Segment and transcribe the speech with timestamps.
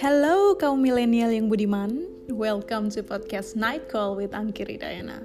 [0.00, 5.20] Hello kaum milenial yang budiman, welcome to podcast Night Call with Angkiri Dayana.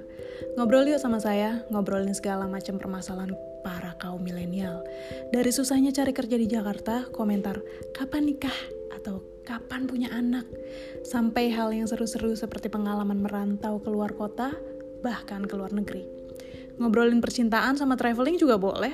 [0.60, 3.32] Ngobrol yuk sama saya, ngobrolin segala macam permasalahan
[3.64, 4.84] para kaum milenial.
[5.32, 7.56] Dari susahnya cari kerja di Jakarta, komentar
[7.96, 8.52] kapan nikah
[8.92, 10.44] atau kapan punya anak,
[11.08, 14.52] sampai hal yang seru-seru seperti pengalaman merantau keluar kota,
[15.00, 16.04] bahkan ke luar negeri.
[16.76, 18.92] Ngobrolin percintaan sama traveling juga boleh,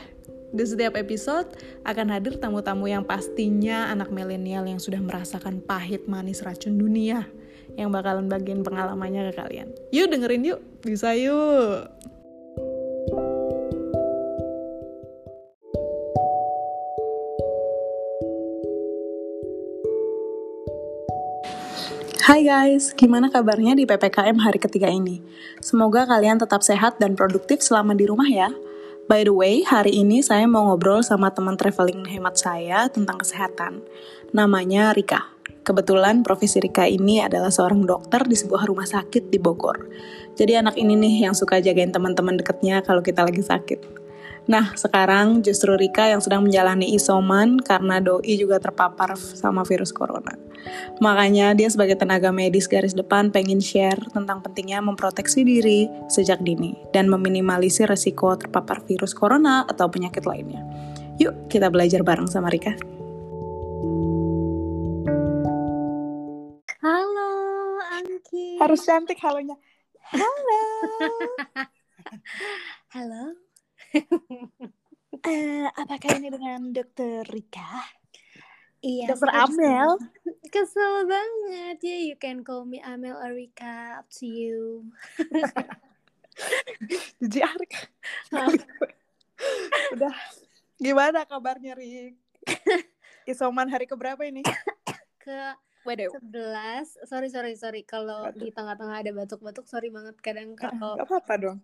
[0.53, 1.49] di setiap episode
[1.89, 7.25] akan hadir tamu-tamu yang pastinya anak milenial yang sudah merasakan pahit manis racun dunia
[7.81, 9.69] yang bakalan bagian pengalamannya ke kalian.
[9.97, 11.89] Yuk dengerin yuk, bisa yuk.
[22.23, 25.25] Hai guys, gimana kabarnya di PPKM hari ketiga ini?
[25.59, 28.53] Semoga kalian tetap sehat dan produktif selama di rumah ya.
[29.11, 33.83] By the way, hari ini saya mau ngobrol sama teman traveling hemat saya tentang kesehatan.
[34.31, 35.27] Namanya Rika.
[35.67, 39.91] Kebetulan profesi Rika ini adalah seorang dokter di sebuah rumah sakit di Bogor.
[40.39, 44.02] Jadi anak ini nih yang suka jagain teman-teman deketnya kalau kita lagi sakit.
[44.51, 50.35] Nah, sekarang justru Rika yang sedang menjalani isoman karena doi juga terpapar sama virus corona.
[50.99, 56.75] Makanya dia sebagai tenaga medis garis depan pengen share tentang pentingnya memproteksi diri sejak dini
[56.91, 60.63] dan meminimalisir resiko terpapar virus corona atau penyakit lainnya.
[61.23, 62.75] Yuk, kita belajar bareng sama Rika.
[66.83, 67.31] Halo,
[67.95, 68.59] Angki.
[68.59, 69.55] Harus cantik halonya.
[70.11, 70.63] Halo.
[72.95, 73.52] Halo.
[73.93, 77.85] Uh, apakah ini dengan Dokter Rika?
[78.83, 79.15] Iya.
[79.15, 79.95] Dokter Amel.
[80.51, 81.99] Kesel banget ya.
[82.11, 84.03] You can call me Amel or Rika.
[84.03, 84.91] Up to you.
[87.23, 87.73] Jiji Arik.
[89.95, 90.17] Udah.
[90.83, 92.19] Gimana kabarnya Rik?
[93.31, 94.43] Isoman hari keberapa ini?
[95.23, 96.15] Ke Waduh.
[96.15, 97.11] 11.
[97.11, 97.83] Sorry, sorry, sorry.
[97.83, 100.15] Kalau di tengah-tengah ada batuk-batuk, sorry banget.
[100.23, 101.59] Kadang kalau Gak apa-apa dong.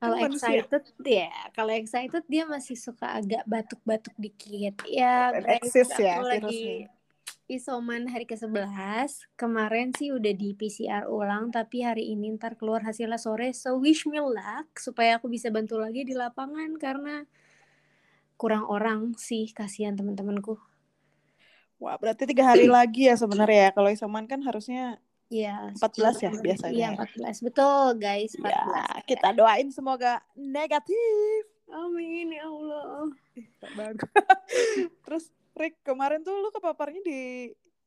[0.00, 0.64] Kalau manusia.
[0.64, 4.80] excited ya, kalau excited dia masih suka agak batuk-batuk dikit.
[4.88, 7.52] Ya, guys, eksis ya aku lagi virusnya.
[7.52, 9.36] isoman hari ke-11.
[9.36, 13.52] Kemarin sih udah di PCR ulang, tapi hari ini ntar keluar hasilnya sore.
[13.52, 17.28] So wish me luck supaya aku bisa bantu lagi di lapangan karena
[18.40, 20.56] kurang orang sih, kasihan teman-temanku.
[21.76, 23.70] Wah, berarti tiga hari lagi ya sebenarnya ya.
[23.76, 24.96] Kalau isoman kan harusnya
[25.30, 26.42] Iya, 14 ya 10.
[26.42, 26.98] biasanya Iya, ya.
[26.98, 27.38] 14.
[27.40, 28.50] Betul, guys, 14.
[28.50, 28.84] ya.
[29.06, 31.46] Kita doain semoga negatif.
[31.70, 33.14] Amin ya Allah.
[35.06, 37.20] Terus Rik, kemarin tuh lu kepaparnya di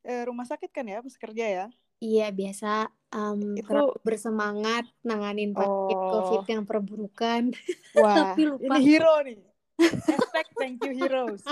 [0.01, 1.65] eh, rumah sakit kan ya pas kerja ya?
[1.99, 6.11] Iya, biasa um, Itu- bersemangat nanganin pasien Oh.
[6.21, 7.51] COVID yang perburukan.
[7.95, 8.67] Wah, Tapi lupa.
[8.67, 9.39] ini hero nih.
[9.79, 11.43] Hashtag thank you heroes.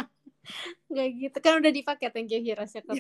[0.89, 1.37] Nggak gitu.
[1.39, 2.97] Kan udah dipakai thank you heroes ya Kak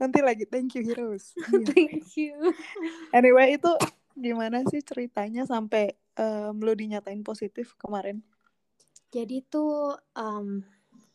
[0.00, 1.32] Nanti lagi thank you heroes.
[1.36, 1.64] Iya.
[1.72, 2.36] Thank you.
[3.12, 3.70] Anyway, itu
[4.18, 8.20] gimana sih ceritanya sampai em, lu dinyatain positif kemarin?
[9.08, 10.60] Jadi tuh um,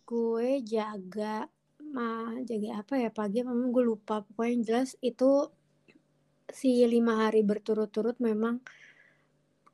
[0.03, 1.48] gue jaga
[1.94, 5.46] ma jaga apa ya pagi memang gue lupa pokoknya yang jelas itu
[6.50, 8.59] si lima hari berturut-turut memang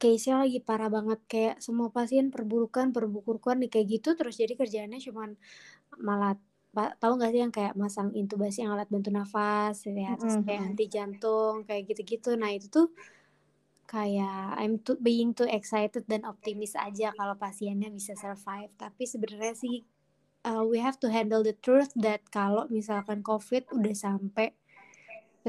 [0.02, 5.00] case-nya lagi parah banget kayak semua pasien perburukan perburukan nih kayak gitu terus jadi kerjaannya
[5.08, 5.30] cuman
[6.02, 6.34] malah
[7.02, 10.70] tahu nggak sih yang kayak masang intubasi yang alat bantu nafas ya terus kayak Mhm.
[10.74, 12.88] anti jantung kayak gitu-gitu nah itu tuh
[13.90, 18.70] kayak I'm too, being too excited dan optimis aja kalau pasiennya bisa survive.
[18.78, 19.82] Tapi sebenarnya sih
[20.46, 24.54] uh, we have to handle the truth that kalau misalkan COVID udah sampai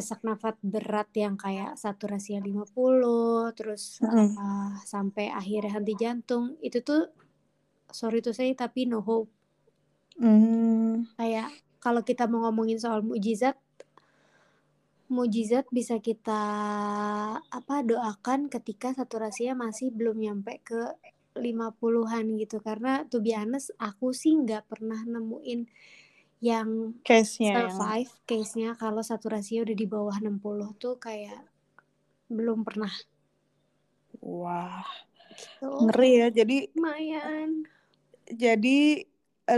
[0.01, 4.33] sesak nafas berat yang kayak saturasinya 50 terus Mm-mm.
[4.33, 7.13] uh, sampai akhirnya henti jantung itu tuh
[7.93, 9.29] sorry to say tapi no hope.
[10.17, 13.57] Hmm, kayak kalau kita mau ngomongin soal mujizat
[15.11, 16.43] mujizat bisa kita
[17.43, 20.81] apa doakan ketika saturasinya masih belum nyampe ke
[21.35, 22.63] 50-an gitu.
[22.63, 25.67] Karena to be honest aku sih nggak pernah nemuin
[26.41, 31.45] yang case-nya yang survive case-nya kalau saturasinya udah di bawah 60 tuh kayak
[32.33, 32.93] belum pernah
[34.25, 34.85] wah
[35.37, 35.69] gitu.
[35.89, 36.29] ngeri ya.
[36.33, 37.69] Jadi lumayan
[38.31, 39.05] jadi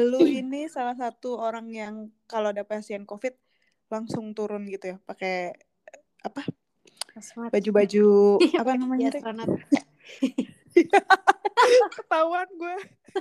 [0.02, 1.94] lu ini salah satu orang yang
[2.24, 3.36] kalau ada pasien COVID
[3.92, 5.52] langsung turun gitu ya, pakai
[6.24, 6.48] apa
[7.52, 9.12] baju-baju Iya, apa namanya?
[9.12, 9.52] Astronot.
[11.92, 12.76] Ketahuan gue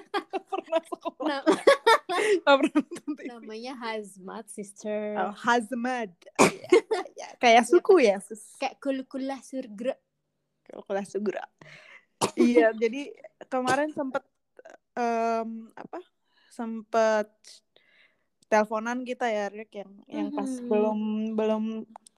[0.51, 1.41] pernah sekolah, Nah,
[2.59, 3.27] pernah nonton TV.
[3.27, 6.09] namanya hazmat sister Oh, hazmat.
[6.41, 7.27] Iya.
[7.37, 8.57] Kayak suku ya, sus.
[8.57, 9.93] kayak kul-kulah surga
[10.63, 11.45] Kalau kelas segera.
[12.33, 13.11] iya, jadi
[13.45, 14.23] kemarin sempet
[14.93, 15.99] em, apa?
[16.47, 17.27] Sempet
[18.45, 20.67] teleponan kita ya Rick yang yang pas Mhm.
[20.67, 20.99] belum
[21.33, 21.63] belum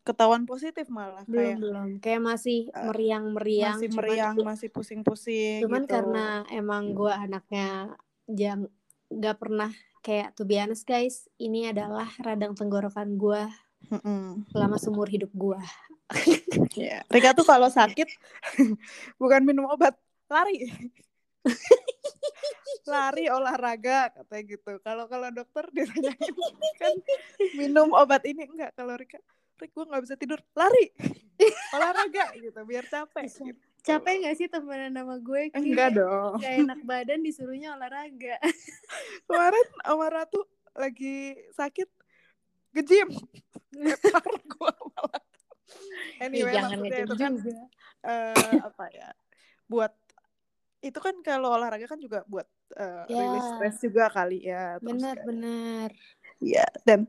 [0.02, 5.62] ketahuan positif malah belum kayak belum kayak masih eh, meriang-meriang masih cuman meriang masih pusing-pusing
[5.62, 7.94] cuman gitu karena emang gue anaknya
[8.28, 8.66] jam
[9.08, 9.72] nggak pernah
[10.04, 13.48] kayak to be honest guys ini adalah radang tenggorokan gue
[13.90, 14.44] Mm-mm.
[14.52, 15.60] selama seumur hidup gue
[16.78, 18.06] Ya, Rika tuh kalau sakit
[19.22, 19.98] bukan minum obat,
[20.30, 20.70] lari.
[22.94, 24.72] lari olahraga katanya gitu.
[24.84, 26.36] Kalau kalau dokter ditanyain
[26.82, 26.96] kan
[27.56, 29.20] minum obat ini enggak kalau Rika
[29.62, 30.92] Rik gue nggak bisa tidur lari
[31.72, 33.64] olahraga gitu biar capek gitu.
[33.84, 35.52] Capek gak sih temenan sama gue?
[35.52, 36.40] Enggak dong.
[36.40, 38.40] Gak enak badan disuruhnya olahraga.
[39.28, 40.42] Kemarin sama Ratu
[40.74, 41.18] lagi
[41.52, 41.86] sakit
[42.74, 43.06] ngejim
[43.76, 45.22] lepar gue malah
[46.18, 47.64] anyway jangan maksudnya itu kan juga.
[48.02, 48.34] eh,
[48.68, 49.10] apa ya
[49.64, 49.94] buat
[50.82, 53.22] itu kan kalau olahraga kan juga buat eh, Ya.
[53.22, 55.90] rilis stres juga kali ya kayak- bener
[56.42, 57.06] Iya dan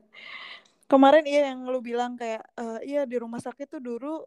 [0.85, 4.21] kemarin iya yang lu bilang kayak eh, iya di rumah sakit tuh dulu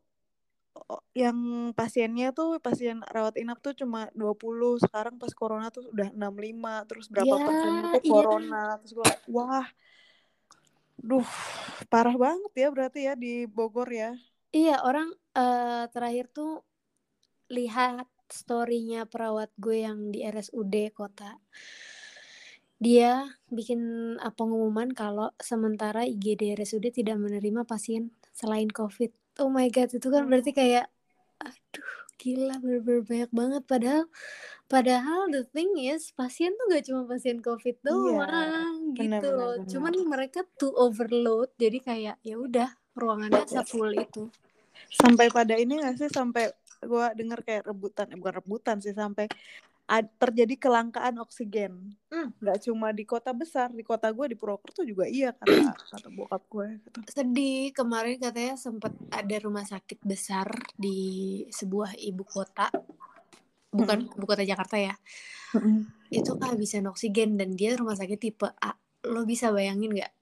[1.16, 6.88] yang pasiennya tuh pasien rawat inap tuh cuma 20 sekarang pas corona tuh udah 65
[6.88, 8.12] terus berapa Ya, persennya tuh iya.
[8.12, 9.66] corona terus kayak, wah
[10.98, 11.28] duh
[11.92, 16.64] parah banget ya berarti ya di Bogor ya Iya, orang eh, terakhir tuh
[17.52, 21.36] lihat story-nya perawat gue yang di RSUD kota.
[22.78, 23.80] Dia bikin
[24.22, 29.10] uh, pengumuman kalau sementara IGD RSUD tidak menerima pasien selain COVID.
[29.38, 30.90] Oh my god, itu kan berarti kayak
[31.38, 34.04] aduh, gila bener-bener banyak banget padahal
[34.66, 39.54] padahal the thing is pasien tuh gak cuma pasien COVID doang gitu benar, loh.
[39.54, 42.68] benar, Cuman mereka tuh overload jadi kayak ya udah
[42.98, 44.26] ruangannya sefull itu.
[44.90, 46.50] sampai pada ini gak sih sampai
[46.82, 49.26] gue denger kayak rebutan eh, bukan rebutan sih sampai
[50.20, 51.96] terjadi kelangkaan oksigen.
[52.12, 52.32] Hmm.
[52.40, 56.40] nggak cuma di kota besar di kota gue di Purwokerto juga iya kata kata bokap
[56.48, 56.98] gue gitu.
[57.08, 62.68] sedih kemarin katanya sempat ada rumah sakit besar di sebuah ibu kota.
[63.68, 64.94] Bukan ibu kota Jakarta ya.
[66.12, 68.72] Itu kehabisan oksigen dan dia rumah sakit tipe A.
[69.08, 70.12] Lo bisa bayangin nggak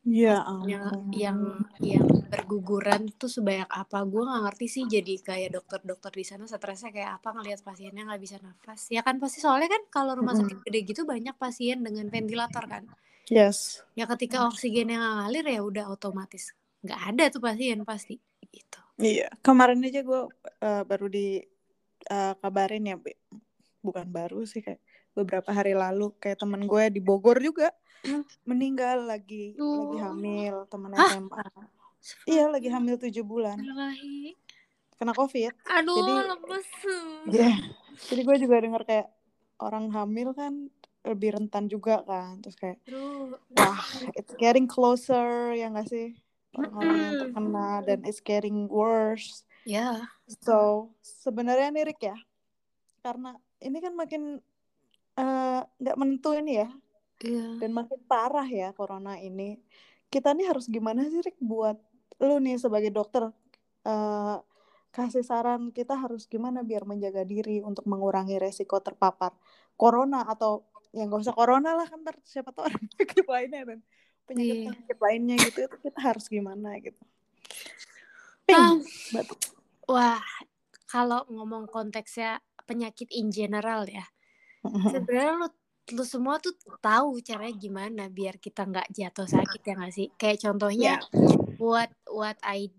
[0.00, 1.12] Iya yang ampun.
[1.12, 1.40] yang
[1.84, 4.84] yang berguguran tuh sebanyak apa gue nggak ngerti sih.
[4.88, 8.88] Jadi kayak dokter-dokter di sana stresnya kayak apa ngelihat pasiennya nggak bisa nafas.
[8.88, 12.88] Ya kan pasti soalnya kan kalau rumah sakit gede gitu banyak pasien dengan ventilator kan.
[13.28, 13.84] Yes.
[13.92, 18.16] Ya ketika oksigennya nggak ngalir ya udah otomatis nggak ada tuh pasien pasti
[18.48, 18.80] gitu.
[18.96, 20.22] Iya kemarin aja gue
[20.64, 21.44] eh, baru di
[22.08, 22.96] eh, kabarin ya
[23.84, 24.80] bukan baru sih kayak
[25.12, 27.68] beberapa hari lalu kayak temen gue di Bogor juga.
[28.42, 29.98] Meninggal lagi lagi Oh.
[29.98, 31.10] hamil temen Hah?
[31.10, 31.44] SMA
[32.24, 33.60] iya lagi hamil tujuh bulan
[34.96, 36.68] kena covid Aduh, Jadi- lemes.
[37.32, 37.52] Iya.
[38.00, 39.08] Jadi gue juga denger kayak
[39.58, 40.68] orang hamil kan
[41.00, 42.36] lebih rentan juga kan.
[42.40, 43.32] Terus kayak Aduh.
[43.56, 43.80] wah
[44.12, 46.12] it's getting closer ya gak sih?
[46.52, 49.48] Orang-orang yang terkena dan it's getting worse.
[49.64, 50.04] Ya.
[50.44, 52.16] So sebenarnya nih Rick ya,
[53.00, 54.22] karena ini kan makin
[55.14, 56.68] eh, nggak menentu ini ya,
[57.20, 57.60] Iya.
[57.60, 59.60] dan makin parah ya corona ini.
[60.08, 61.76] Kita nih harus gimana sih Rick buat
[62.20, 63.28] lu nih sebagai dokter
[63.84, 64.36] eh,
[64.90, 69.30] kasih saran kita harus gimana biar menjaga diri untuk mengurangi resiko terpapar
[69.78, 73.78] corona atau yang gak usah corona lah kan ntar siapa tahu ada penyakit lainnya dan
[74.26, 74.66] penyakit Iya.
[74.74, 77.02] penyakit lainnya gitu itu kita harus gimana gitu.
[78.46, 78.82] Ping.
[79.86, 80.22] Wah,
[80.90, 84.06] kalau ngomong konteksnya penyakit in general ya,
[84.90, 85.48] sebenarnya lu
[85.92, 90.08] lu semua tuh tahu caranya gimana biar kita nggak jatuh sakit ya nggak sih?
[90.16, 90.92] Kayak contohnya
[91.58, 92.70] what what I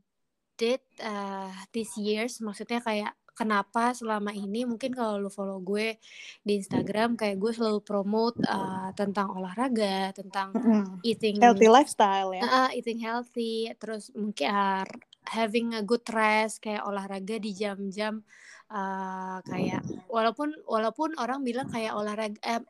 [0.60, 5.98] did uh, this years, maksudnya kayak kenapa selama ini mungkin kalau lu follow gue
[6.46, 10.54] di Instagram kayak gue selalu promote uh, tentang olahraga, tentang
[11.02, 12.44] eating healthy lifestyle ya.
[12.46, 14.86] Ah, eating healthy, terus mungkin ah,
[15.26, 18.22] having a good rest, kayak olahraga di jam-jam
[18.70, 22.62] ah, kayak walaupun walaupun orang bilang kayak olahraga eh,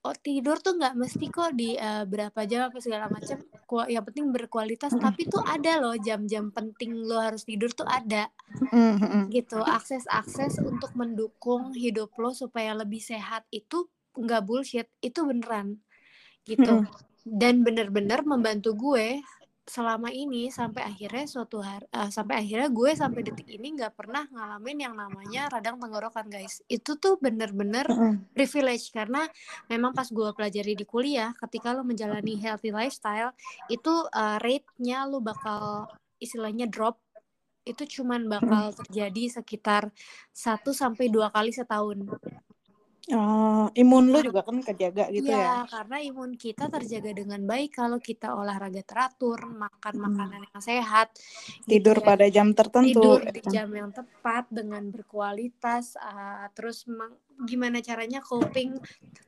[0.00, 3.40] oh, tidur tuh nggak mesti kok di eh, berapa jam apa segala macam.
[3.86, 8.26] Yang penting berkualitas, tapi tuh ada loh jam-jam penting lo harus tidur tuh ada
[8.72, 9.30] Mm-mm.
[9.30, 9.62] gitu.
[9.62, 13.86] Akses-akses untuk mendukung hidup lo supaya lebih sehat itu
[14.18, 15.78] nggak bullshit, itu beneran
[16.48, 16.82] gitu
[17.28, 19.20] dan bener-bener membantu gue
[19.70, 24.26] selama ini sampai akhirnya suatu hari eh, sampai akhirnya gue sampai detik ini nggak pernah
[24.26, 26.58] ngalamin yang namanya radang tenggorokan guys.
[26.66, 27.86] Itu tuh bener-bener
[28.34, 29.30] privilege karena
[29.70, 33.30] memang pas gue pelajari di kuliah ketika lo menjalani healthy lifestyle
[33.70, 35.86] itu eh, rate-nya lo bakal
[36.18, 36.98] istilahnya drop.
[37.62, 39.94] Itu cuman bakal terjadi sekitar
[40.34, 42.02] 1 sampai dua kali setahun
[43.10, 45.38] Oh imun lu juga kan kejaga gitu ya.
[45.38, 50.04] Iya, karena imun kita terjaga dengan baik kalau kita olahraga teratur, makan Hmm.
[50.06, 51.08] makanan yang sehat,
[51.66, 52.08] Tidur gitu ya.
[52.14, 53.02] pada jam tertentu.
[53.02, 53.50] tidur di gitu.
[53.50, 58.76] jam yang tepat dengan berkualitas uh, terus meng- gimana caranya coping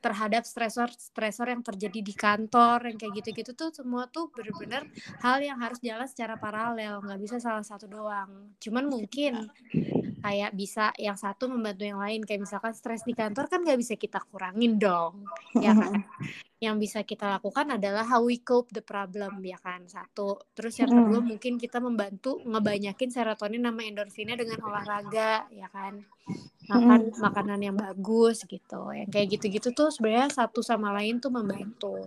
[0.03, 4.89] terhadap stresor-stresor yang terjadi di kantor yang kayak gitu-gitu tuh semua tuh bener-bener
[5.23, 8.53] hal yang harus jalan secara paralel nggak bisa salah satu doang.
[8.59, 9.49] Cuman mungkin
[10.23, 13.99] kayak bisa yang satu membantu yang lain kayak misalkan stres di kantor kan nggak bisa
[13.99, 15.27] kita kurangin dong
[15.59, 15.99] ya kan
[16.63, 20.39] yang bisa kita lakukan adalah how we cope the problem ya kan satu.
[20.55, 21.27] Terus yang kedua Mm.
[21.35, 26.07] mungkin kita membantu ngebanyakin serotonin sama endorfinnya dengan olahraga ya kan.
[26.71, 31.99] Makan makanan yang bagus gitu yang kayak gitu-gitu tuh sebenarnya satu sama lain tuh membantu.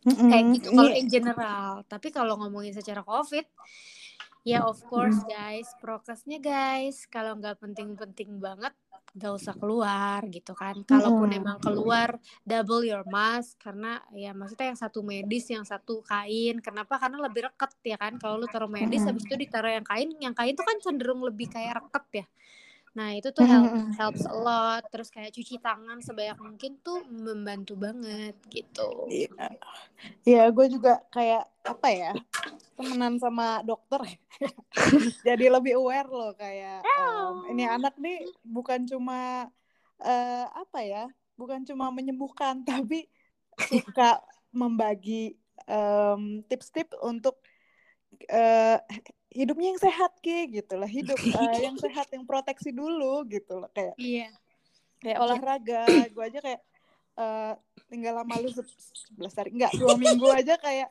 [0.00, 1.68] Kayak gitu kalau Ini- in general.
[1.84, 3.44] Tapi kalau ngomongin secara covid
[4.44, 8.76] ya of course guys prokesnya guys kalau nggak penting-penting banget
[9.14, 10.76] gak usah keluar gitu kan.
[10.82, 11.38] Kalaupun Mm-mm.
[11.40, 16.58] emang keluar double your mask karena ya maksudnya yang satu medis yang satu kain.
[16.58, 16.98] Kenapa?
[16.98, 18.18] Karena lebih reket ya kan.
[18.18, 19.08] Kalau lu taruh medis Mm-mm.
[19.08, 20.10] habis itu ditaruh yang kain.
[20.18, 22.26] Yang kain tuh kan cenderung lebih kayak reket ya
[22.94, 23.90] nah itu tuh help, Mm-mm.
[23.98, 24.82] helps a lot.
[24.90, 28.86] Terus kayak cuci tangan sebanyak mungkin tuh membantu banget gitu.
[29.10, 29.46] Iya,
[30.24, 32.12] Iya, gue juga kayak apa ya
[32.74, 34.02] temenan sama dokter,
[35.26, 39.46] jadi lebih aware loh kayak em, ini anak nih bukan cuma
[40.02, 41.04] eh, apa ya,
[41.38, 43.06] bukan cuma menyembuhkan, tapi
[43.70, 44.18] suka
[44.50, 45.38] membagi
[45.70, 47.38] em, tips-tips untuk
[48.26, 48.78] eh,
[49.34, 53.68] hidupnya yang sehat ki gitu lah, hidup eh, yang sehat yang proteksi dulu gitu loh.
[53.74, 54.30] Kayak iya.
[55.02, 56.60] kayak olahraga gue aja kayak
[57.18, 57.52] eh,
[57.90, 58.78] tinggal lama lu se-
[59.10, 59.50] sebelas hari.
[59.52, 60.88] Enggak dua minggu aja kayak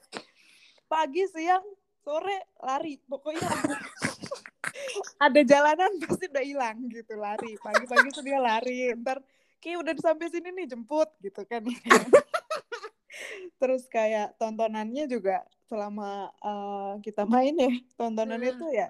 [0.91, 1.63] pagi siang
[2.03, 2.99] sore lari.
[3.07, 3.47] Pokoknya
[5.25, 7.55] ada jalanan pasti udah hilang gitu lari.
[7.57, 8.91] Pagi-pagi tuh dia lari.
[8.99, 9.23] Ntar
[9.63, 11.63] kayak udah sampai sini nih jemput gitu kan.
[13.55, 16.05] Terus kayak tontonannya juga selama
[16.45, 18.61] eh, kita main ya tontonannya Hmm.
[18.61, 18.87] tuh ya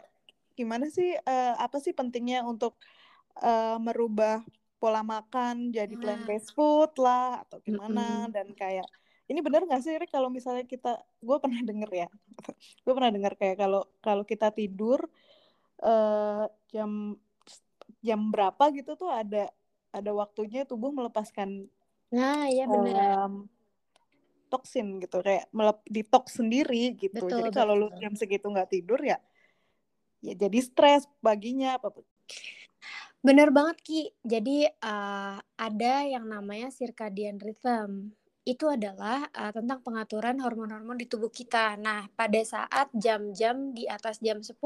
[0.59, 2.73] gimana sih eh, apa sih pentingnya untuk
[3.43, 4.43] eh, merubah
[4.81, 6.01] pola makan jadi Hmm.
[6.01, 8.33] plant based food lah atau gimana Mm-mm.
[8.35, 8.87] dan kayak
[9.31, 10.89] ini benar nggak sih Rick kalau misalnya kita
[11.27, 12.07] gue pernah denger ya
[12.83, 14.99] gue pernah dengar kayak kalau kalau kita tidur
[15.83, 16.91] eh, jam
[18.07, 19.49] jam berapa gitu tuh ada
[19.97, 21.69] ada waktunya tubuh melepaskan
[22.15, 23.33] nah iya benar em,
[24.53, 28.01] toksin gitu kayak melep detox sendiri gitu Betul, jadi kalau lu betul.
[28.05, 29.17] jam segitu nggak tidur ya
[30.21, 31.89] ya jadi stres paginya apa
[33.23, 34.01] Bener banget Ki.
[34.19, 38.11] Jadi uh, ada yang namanya circadian rhythm.
[38.43, 41.79] Itu adalah uh, tentang pengaturan hormon-hormon di tubuh kita.
[41.79, 44.59] Nah, pada saat jam-jam di atas jam 10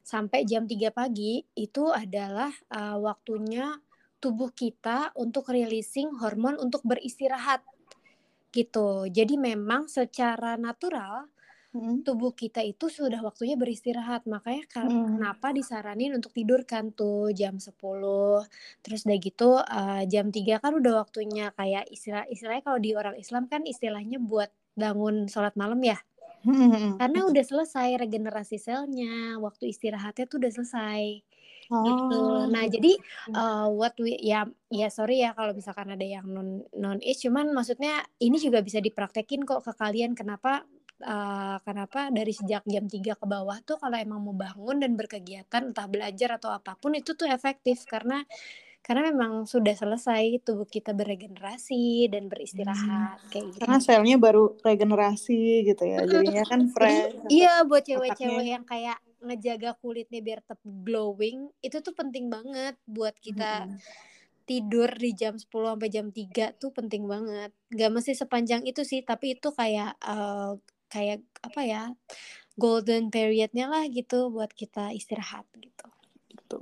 [0.00, 3.76] sampai jam 3 pagi itu adalah uh, waktunya
[4.16, 7.60] tubuh kita untuk releasing hormon untuk beristirahat.
[8.52, 9.08] Gitu.
[9.08, 11.26] Jadi memang secara natural
[11.72, 12.04] Mm.
[12.04, 14.28] tubuh kita itu sudah waktunya beristirahat.
[14.28, 15.16] Makanya ka- Mm.
[15.16, 18.44] kenapa disaranin untuk tidur kan tuh jam 10.
[18.84, 23.16] Terus udah gitu eh, jam 3 kan udah waktunya kayak istilah istilahnya kalau di orang
[23.16, 25.96] Islam kan istilahnya buat bangun sholat malam ya.
[26.44, 27.00] Mm.
[27.00, 31.24] Karena udah selesai regenerasi selnya, waktu istirahatnya tuh udah selesai
[31.80, 32.20] gitu.
[32.20, 32.92] Oh, Nah, jadi
[33.32, 37.50] uh, what we ya ya sorry ya kalau misalkan ada yang non non is cuman
[37.56, 40.68] maksudnya ini juga bisa dipraktekin kok ke kalian kenapa
[41.04, 45.72] uh, kenapa dari sejak jam 3 ke bawah tuh kalau emang mau bangun dan berkegiatan
[45.72, 47.84] entah belajar atau apa pun itu tuh efektif.
[47.88, 48.22] Karena
[48.82, 53.62] karena memang sudah selesai tubuh kita beregenerasi dan beristirahat kayak gitu.
[53.62, 59.78] karena selnya baru regenerasi gitu ya jadinya kan fresh iya buat cewek-cewek yang kayak ngejaga
[59.78, 63.78] kulitnya biar tetap glowing itu tuh penting banget buat kita Mm.
[64.42, 67.54] tidur di jam 10 sampai jam 3 tuh penting banget.
[67.70, 70.52] Gak mesti sepanjang itu sih, tapi itu kayak eh,
[70.90, 71.82] kayak apa ya?
[72.56, 75.88] golden periodnya lah gitu buat kita istirahat gitu.
[76.28, 76.58] gitu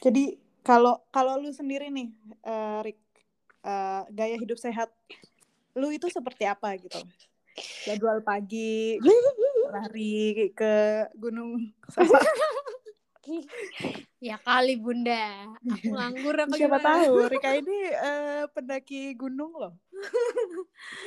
[0.00, 2.08] jadi kalau kalau lu sendiri nih
[2.44, 3.00] eh, Rick
[3.64, 4.88] eh, gaya hidup sehat
[5.76, 7.00] lu itu seperti apa gitu
[7.84, 8.98] jadwal pagi
[9.74, 10.14] lari
[10.52, 10.74] ke
[11.14, 11.58] gunung
[14.20, 16.88] Ya kali Bunda, aku nganggur apa siapa gimana?
[17.04, 19.74] tahu Rika ini eh, pendaki gunung loh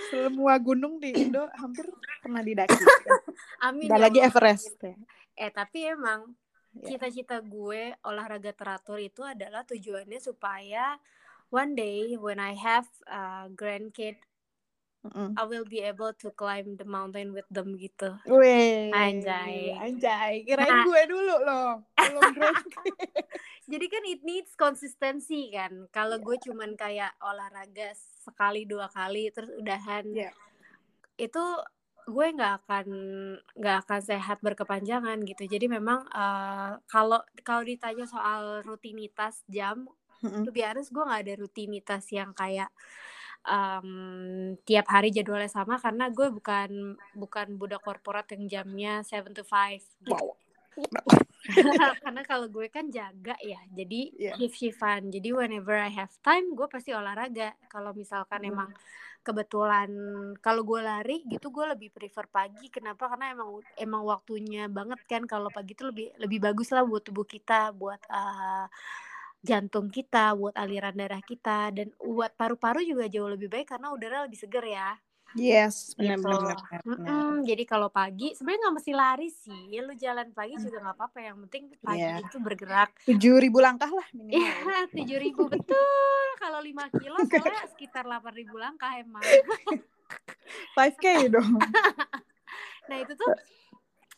[0.09, 1.85] semua gunung di Indo hampir
[2.19, 2.73] pernah didaki
[3.61, 3.85] Amin.
[3.85, 4.29] Nggak ya lagi Allah.
[4.29, 4.93] Everest ya.
[5.35, 6.33] Eh tapi emang
[6.77, 6.93] Ya.
[6.93, 11.01] cita-cita gue olahraga teratur itu adalah tujuannya supaya
[11.49, 14.21] one day when I have a grandkid
[15.07, 15.31] Mm-mm.
[15.33, 18.11] I will be able to climb the mountain with them gitu.
[18.27, 19.71] Weh, Anjay.
[19.73, 20.43] anjay.
[20.43, 20.83] Kirain Nah.
[20.83, 21.69] gue dulu loh.
[23.71, 25.87] Jadi kan it needs konsistensi kan.
[25.89, 30.31] Kalau gue cuman kayak olahraga sekali dua kali terus udahan, Iya.
[31.15, 31.43] itu
[32.07, 32.87] gue nggak akan
[33.55, 35.43] nggak akan sehat berkepanjangan gitu.
[35.47, 39.87] Jadi memang eh, kalau kalau ditanya soal rutinitas jam,
[40.23, 40.47] Mm-mm.
[40.47, 42.71] to be honest gue nggak ada rutinitas yang kayak
[43.43, 43.89] em,
[44.63, 49.81] tiap hari jadwalnya sama karena gue bukan bukan budak korporat yang jamnya 7 to 5
[50.05, 50.13] gitu.
[50.13, 50.35] Wow.
[52.03, 54.33] karena kalau gue kan jaga ya jadi Iya.
[54.37, 58.51] shift shiftan jadi whenever I have time gue pasti olahraga kalau misalkan Hmm.
[58.51, 58.69] emang
[59.23, 59.89] kebetulan
[60.39, 65.23] kalau gue lari gitu gue lebih prefer pagi kenapa karena emang emang waktunya banget kan
[65.27, 68.67] kalau pagi itu lebih lebih bagus lah buat tubuh kita buat uh,
[69.39, 74.25] jantung kita buat aliran darah kita dan buat paru-paru juga jauh lebih baik karena udara
[74.25, 74.97] lebih seger ya
[75.35, 76.23] Yes, gitu.
[76.23, 76.55] benar-benar.
[76.55, 76.97] benar, benar.
[76.97, 81.19] Mm-mm, jadi kalau pagi sebenarnya nggak mesti lari sih, lu jalan pagi juga nggak apa-apa.
[81.19, 82.15] Yang penting pagi Iya.
[82.23, 82.89] itu bergerak.
[83.05, 84.39] Tujuh ribu langkah lah minimal.
[84.39, 84.55] Iya,
[84.97, 86.23] tujuh ribu betul.
[86.39, 89.21] Kalau 5 kilo soalnya sekitar 8 ribu langkah emang.
[90.79, 91.59] 5K dong.
[92.87, 93.29] Nah itu tuh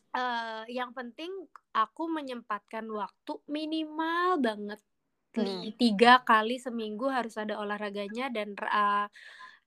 [0.10, 1.30] eh yang penting
[1.74, 4.80] aku menyempatkan waktu minimal banget
[5.32, 5.70] Hmm.
[5.78, 9.08] tiga kali seminggu harus ada olahraganya dan eh,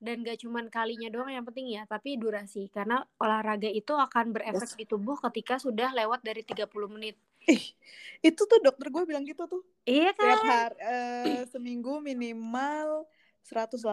[0.03, 4.75] dan gak cuman kalinya doang yang penting ya tapi durasi karena olahraga itu akan berefek
[4.75, 4.79] Yes.
[4.79, 7.63] di tubuh ketika sudah lewat dari 30 menit Ih,
[8.21, 9.63] itu tuh dokter gue bilang gitu tuh.
[9.83, 13.03] iya kan hari eh, seminggu minimal
[13.43, 13.83] 180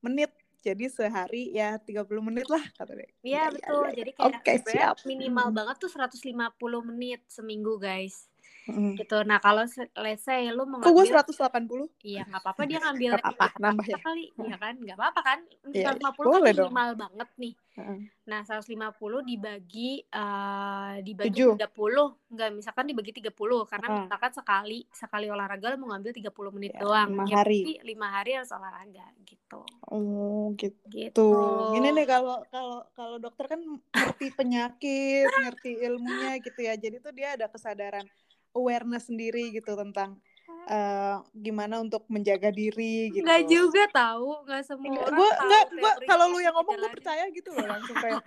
[0.00, 0.32] menit.
[0.64, 3.04] Jadi sehari ya 30 menit lah kata dia.
[3.20, 3.96] iya Ya, betul ya, ya.
[4.00, 4.96] jadi kayak sebenarnya siap.
[5.04, 5.56] minimal Hmm.
[5.60, 6.32] banget tuh 150
[6.80, 8.32] menit seminggu guys
[8.64, 8.96] Mm.
[8.96, 9.68] gitu nah kalau
[10.00, 11.84] let's say lu mau Kok gue ngambil 180?
[12.00, 13.98] Iya nggak apa-apa dia ngambil Gak apa-apa, dari nambah ya.
[14.00, 14.74] kali, iya kan?
[14.80, 15.38] Nggak apa-apa kan?
[15.68, 16.64] Iya, 150 kan boleh dong.
[16.72, 17.54] minimal banget nih.
[17.76, 17.98] Heeh.
[18.24, 21.52] Nah 150 dibagi eh dibagi Tujuh.
[21.60, 23.98] 30 nggak misalkan dibagi 30 karena Heeh.
[24.08, 27.08] misalkan sekali sekali olahraga lu mau ngambil 30 menit Ya, doang.
[27.12, 27.60] lima Ya, hari.
[27.84, 29.60] lima hari harus olahraga gitu.
[29.92, 30.80] Oh gitu.
[30.88, 31.28] Gitu.
[31.76, 33.60] Ini nih kalau kalau kalau dokter kan
[33.92, 36.80] ngerti penyakit, ngerti ilmunya gitu ya.
[36.80, 38.08] Jadi tuh dia ada kesadaran
[38.54, 40.16] awareness sendiri gitu tentang
[40.64, 43.20] eh, gimana untuk menjaga diri gitu.
[43.22, 46.90] Nggak juga tahu, nggak semua orang Gue tahu enggak gua kalau lu yang ngomong gue
[46.90, 48.22] percaya gitu loh langsung kayak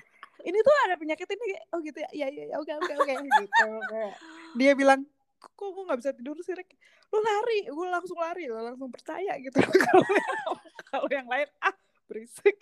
[0.46, 3.68] ini tuh ada penyakit ini oh gitu ya iya iya iya, oke oke oke gitu
[3.90, 4.14] kayak.
[4.54, 5.02] Dia bilang
[5.40, 6.78] kok gue nggak bisa tidur sih Rick?
[7.08, 11.74] Lu lari gue langsung lari lo langsung percaya gitu kalau yang- kalau yang lain ah
[12.06, 12.56] berisik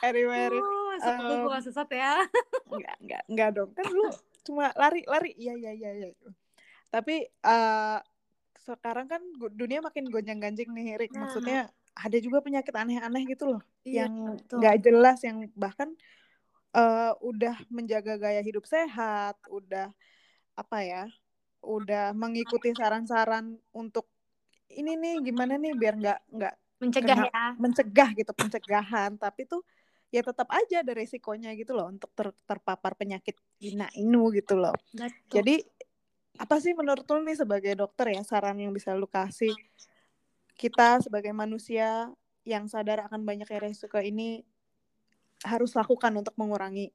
[0.00, 2.24] anyway Rick, Oh, em, gue gak sesat ya.
[2.66, 3.70] enggak enggak enggak dong.
[3.72, 4.08] Kan lu
[4.42, 5.32] cuma lari lari.
[5.36, 6.08] Iya iya iya iya.
[6.90, 7.98] Tapi eh
[8.60, 9.22] sekarang kan
[9.56, 11.24] dunia makin gonjang-ganjing nih Rick Nah.
[11.26, 11.60] maksudnya
[11.96, 14.12] ada juga penyakit aneh-aneh gitu loh Iya, yang
[14.46, 15.96] nggak jelas yang bahkan
[16.76, 19.90] eh, udah menjaga gaya hidup sehat udah
[20.54, 21.04] apa ya
[21.64, 24.06] udah mengikuti saran-saran untuk
[24.70, 27.46] ini nih gimana nih biar nggak nggak Mencegah kena- ya.
[27.60, 29.12] mencegah gitu pencegahan.
[29.20, 29.60] Tapi tuh
[30.10, 34.74] ya tetap aja ada resikonya gitu loh untuk ter- terpapar penyakit ina inu gitu loh.
[34.90, 35.40] Betul.
[35.40, 35.56] jadi
[36.38, 39.54] apa sih menurut lu nih sebagai dokter ya saran yang bisa lu kasih?
[40.58, 42.10] Kita sebagai manusia
[42.44, 44.42] yang sadar akan banyaknya resiko ini
[45.46, 46.92] harus lakukan untuk mengurangi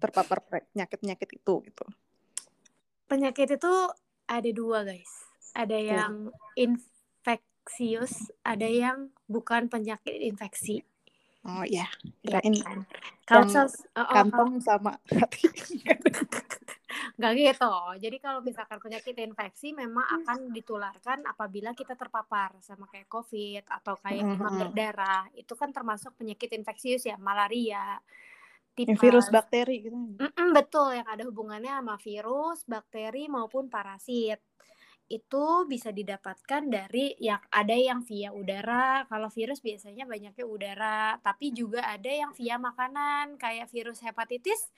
[0.00, 1.86] terpapar penyakit-penyakit itu gitu.
[3.10, 3.74] penyakit itu
[4.30, 5.10] ada dua guys.
[5.50, 10.86] Ada yang infeksius ada yang bukan penyakit infeksi
[11.48, 11.88] Oh ya
[12.20, 12.84] kirain kan.
[13.24, 15.46] Kalau yang ses- oh, oh, sama hati.
[17.16, 17.72] nggak gitu.
[18.02, 23.94] Jadi kalau misalkan penyakit infeksi memang akan ditularkan apabila kita terpapar sama kayak covid atau
[24.02, 25.24] kayak demam berdarah.
[25.32, 27.96] Itu kan termasuk penyakit infeksius ya malaria
[28.74, 28.98] tipes.
[29.00, 29.96] virus bakteri gitu.
[29.96, 30.92] Mm-mm, betul.
[30.92, 34.40] Yang ada hubungannya sama virus, bakteri maupun parasit.
[35.10, 39.02] Itu bisa didapatkan dari yang ada yang via udara.
[39.10, 44.70] Kalau virus biasanya banyaknya udara, tapi juga ada yang via makanan kayak virus hepatitis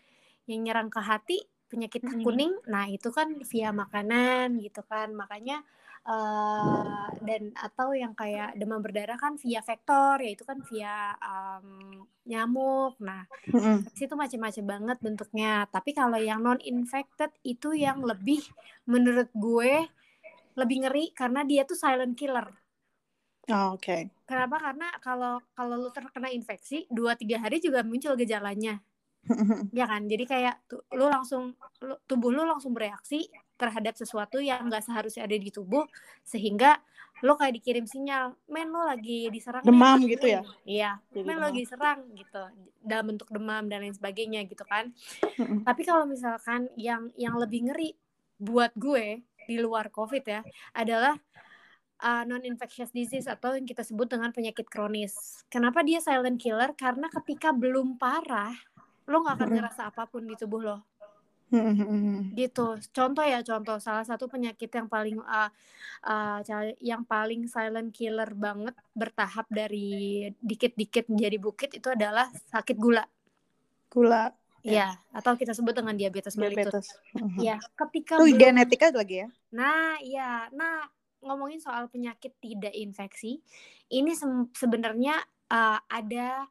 [0.49, 2.25] yang nyerang ke hati, penyakit Hmm.
[2.25, 2.53] kuning.
[2.65, 5.13] Nah, itu kan via makanan gitu kan.
[5.13, 5.61] Makanya
[6.03, 12.97] eh dan atau yang kayak demam berdarah kan via vektor, yaitu kan via em, nyamuk.
[13.05, 15.53] Nah, infeksi itu macam-macam banget bentuknya.
[15.69, 18.43] Tapi kalau yang non infected itu yang lebih
[18.89, 19.87] menurut gue
[20.59, 22.49] lebih ngeri karena dia tuh silent killer.
[23.51, 24.13] Oh, Oke.
[24.25, 24.57] Kenapa?
[24.63, 28.79] Karena kalau kalau lu terkena infeksi 2 3 hari juga muncul gejalanya.
[29.79, 34.67] ya kan jadi kayak tuh, lu langsung lu, tubuh lu langsung bereaksi terhadap sesuatu yang
[34.67, 35.87] nggak seharusnya ada di tubuh
[36.27, 36.83] sehingga
[37.23, 40.91] lo kayak dikirim sinyal men lo lagi diserang demam nih, gitu ya iya
[41.23, 42.43] men lo lagi diserang gitu
[42.83, 44.91] dalam bentuk demam dan lain sebagainya gitu kan
[45.71, 47.95] tapi kalau misalkan yang yang lebih ngeri
[48.43, 50.41] buat gue di luar covid ya
[50.73, 51.15] adalah
[52.03, 55.47] uh, non infectious disease atau yang kita sebut dengan penyakit kronis.
[55.47, 56.75] Kenapa dia silent killer?
[56.75, 58.53] Karena ketika belum parah
[59.07, 60.79] lo nggak akan ngerasa apa pun di tubuh lo.
[62.33, 62.67] Gitu.
[62.97, 63.77] Contoh ya contoh.
[63.77, 65.51] Salah satu penyakit yang paling uh,
[66.09, 66.41] uh,
[66.81, 73.05] yang paling silent killer banget bertahap dari dikit-dikit menjadi bukit itu adalah sakit gula.
[73.93, 74.89] Gula ya, ya.
[75.15, 76.89] atau kita sebut dengan diabetes mellitus
[77.39, 80.87] ya ketika itu genetika lagi ya nah ya nah
[81.23, 83.43] ngomongin soal penyakit tidak infeksi
[83.93, 84.27] ini se
[84.59, 85.23] sebenarnya
[85.53, 86.47] uh, ada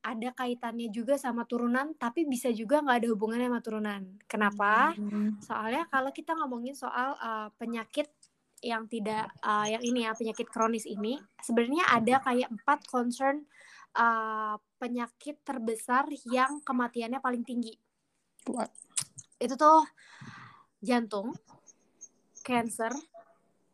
[0.00, 4.02] ada kaitannya juga sama turunan, tapi bisa juga nggak ada hubungannya sama turunan.
[4.24, 4.96] Kenapa?
[4.96, 5.36] Hmm.
[5.44, 8.08] Soalnya kalau kita ngomongin soal uh, penyakit
[8.64, 13.44] yang tidak uh, yang ini ya penyakit kronis ini, sebenarnya ada kayak empat concern
[13.96, 17.74] uh, penyakit terbesar yang kematiannya paling tinggi.
[18.48, 18.70] What?
[19.40, 19.84] Itu tuh
[20.80, 21.36] jantung,
[22.44, 22.92] cancer,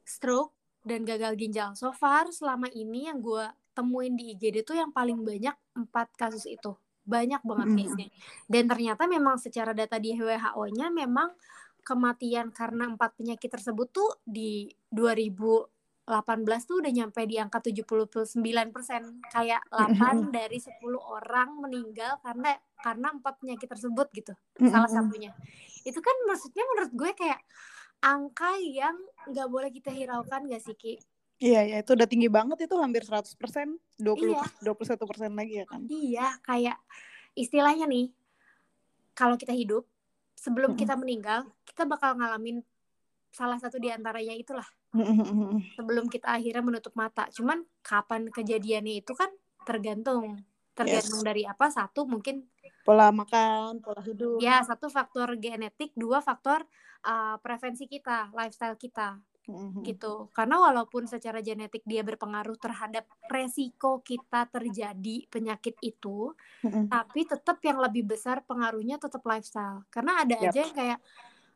[0.07, 0.55] stroke,
[0.87, 1.74] dan gagal ginjal.
[1.74, 6.48] So far selama ini yang gue temuin di IGD tuh yang paling banyak empat kasus
[6.48, 6.72] itu
[7.07, 7.76] banyak banget mm.
[7.79, 8.09] case-nya
[8.50, 11.31] dan ternyata memang secara data di WHO-nya memang
[11.87, 14.66] kematian karena empat penyakit tersebut tuh di
[16.06, 18.38] 2018 tuh udah nyampe di angka 79
[18.70, 24.32] persen kayak 8 dari 10 orang meninggal karena karena empat penyakit tersebut gitu
[24.70, 25.34] salah satunya
[25.82, 27.42] itu kan maksudnya menurut gue kayak
[28.06, 28.94] angka yang
[29.26, 30.94] nggak boleh kita hiraukan gak sih Ki
[31.36, 33.36] Iya, ya itu udah tinggi banget itu hampir 100%,
[34.00, 34.40] 20 iya.
[34.64, 35.84] 21% lagi ya kan.
[35.84, 36.80] Iya, kayak
[37.36, 38.08] istilahnya nih
[39.12, 39.84] kalau kita hidup
[40.32, 40.88] sebelum mm -hmm.
[40.88, 42.64] kita meninggal, kita bakal ngalamin
[43.37, 44.64] salah satu di antaranya itulah.
[44.96, 45.53] Mm -hmm.
[45.77, 47.29] Sebelum kita akhirnya menutup mata.
[47.29, 49.29] Cuman kapan kejadiannya itu kan
[49.68, 50.40] tergantung.
[50.72, 51.29] Tergantung yes.
[51.29, 51.68] dari apa?
[51.68, 52.49] Satu mungkin
[52.88, 54.40] pola makan, pola hidup.
[54.40, 56.64] Ya, satu faktor genetik, dua faktor
[57.05, 64.03] uh, prevensi kita, lifestyle kita hmm gitu karena walaupun secara genetik dia berpengaruh terhadap resiko
[64.03, 66.35] kita terjadi penyakit itu
[66.66, 66.90] mm-hmm.
[66.90, 70.51] tapi tetap yang lebih besar pengaruhnya tetap lifestyle karena ada yep.
[70.51, 70.99] aja yang kayak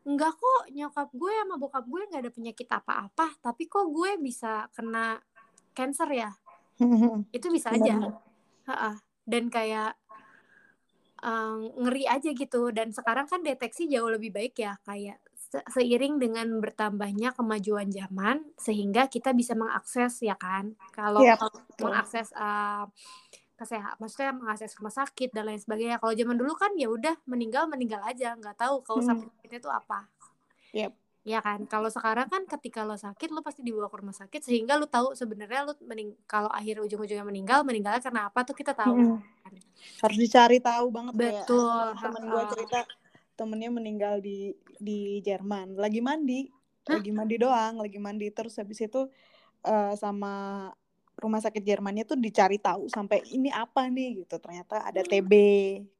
[0.01, 4.65] enggak kok nyokap gue sama bokap gue nggak ada penyakit apa-apa tapi kok gue bisa
[4.73, 5.21] kena
[5.73, 6.31] cancer ya?
[7.37, 8.21] Itu bisa aja.
[8.69, 8.93] Ha-ha.
[9.21, 9.97] dan kayak
[11.23, 12.69] um, ngeri aja gitu.
[12.73, 15.21] Dan sekarang kan deteksi jauh lebih baik ya kayak
[15.67, 20.73] seiring dengan bertambahnya kemajuan zaman sehingga kita bisa mengakses ya kan.
[20.95, 21.39] Kalau yep.
[21.79, 22.87] mengakses uh,
[23.61, 26.01] kesehatan maksudnya mengakses rumah sakit dan lain sebagainya.
[26.01, 29.09] Kalau zaman dulu kan ya udah meninggal meninggal aja nggak tahu kalau hmm.
[29.37, 29.99] sakitnya itu apa.
[30.73, 30.91] Yep.
[31.21, 31.61] ya kan?
[31.69, 35.13] Kalau sekarang kan ketika lo sakit lo pasti dibawa ke rumah sakit sehingga lo tahu
[35.13, 38.97] sebenarnya lo mening kalau akhir ujung-ujungnya meninggal meninggalnya karena apa tuh kita tahu.
[38.97, 39.21] Hmm.
[40.01, 41.65] harus dicari tahu banget betul.
[41.65, 42.79] kayak temen gue cerita
[43.37, 45.77] temennya meninggal di di Jerman.
[45.77, 46.49] Lagi mandi.
[46.89, 46.97] Hah?
[46.97, 48.27] lagi mandi doang lagi mandi.
[48.33, 49.05] Terus habis itu
[49.65, 50.65] uh, sama
[51.21, 55.31] rumah sakit Jermannya tuh dicari tahu sampai ini apa nih gitu ternyata ada TB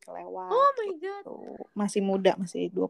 [0.02, 1.36] kelewat oh my god gitu.
[1.78, 2.90] masih muda masih 21 oh,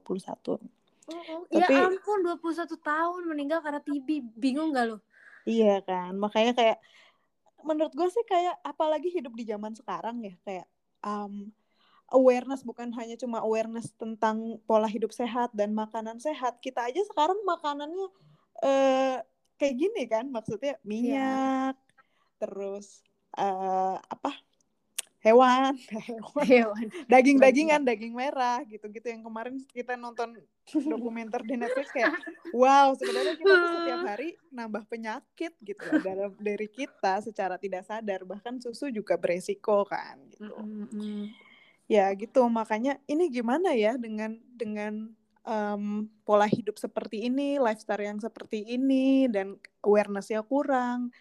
[0.56, 1.44] oh.
[1.52, 4.98] Tapi, ya ampun 21 tahun meninggal karena TB bingung gak lo
[5.44, 6.80] iya kan makanya kayak
[7.67, 10.67] menurut gue sih kayak apalagi hidup di zaman sekarang ya kayak
[11.04, 11.52] um,
[12.15, 17.38] awareness bukan hanya cuma awareness tentang pola hidup sehat dan makanan sehat kita aja sekarang
[17.44, 18.08] makanannya
[18.63, 19.20] uh,
[19.60, 20.88] kayak gini kan maksudnya iya.
[20.88, 21.91] minyak yeah.
[22.42, 23.06] Terus
[23.38, 24.34] uh, apa
[25.22, 25.78] hewan
[26.50, 26.90] hewan.
[27.06, 32.18] Daging dagingan daging merah gitu gitu yang kemarin kita nonton dokumenter di Netflix kayak
[32.58, 38.26] wow sebenarnya kita tuh setiap hari nambah penyakit gitu dalam diri kita secara tidak sadar.
[38.26, 40.58] Bahkan susu juga beresiko kan gitu.
[40.58, 41.52] Mm -hmm
[41.92, 42.48] ya gitu.
[42.48, 45.12] Makanya ini gimana ya dengan dengan
[45.44, 51.12] um, pola hidup seperti ini lifestyle yang seperti ini dan awarenessnya kurang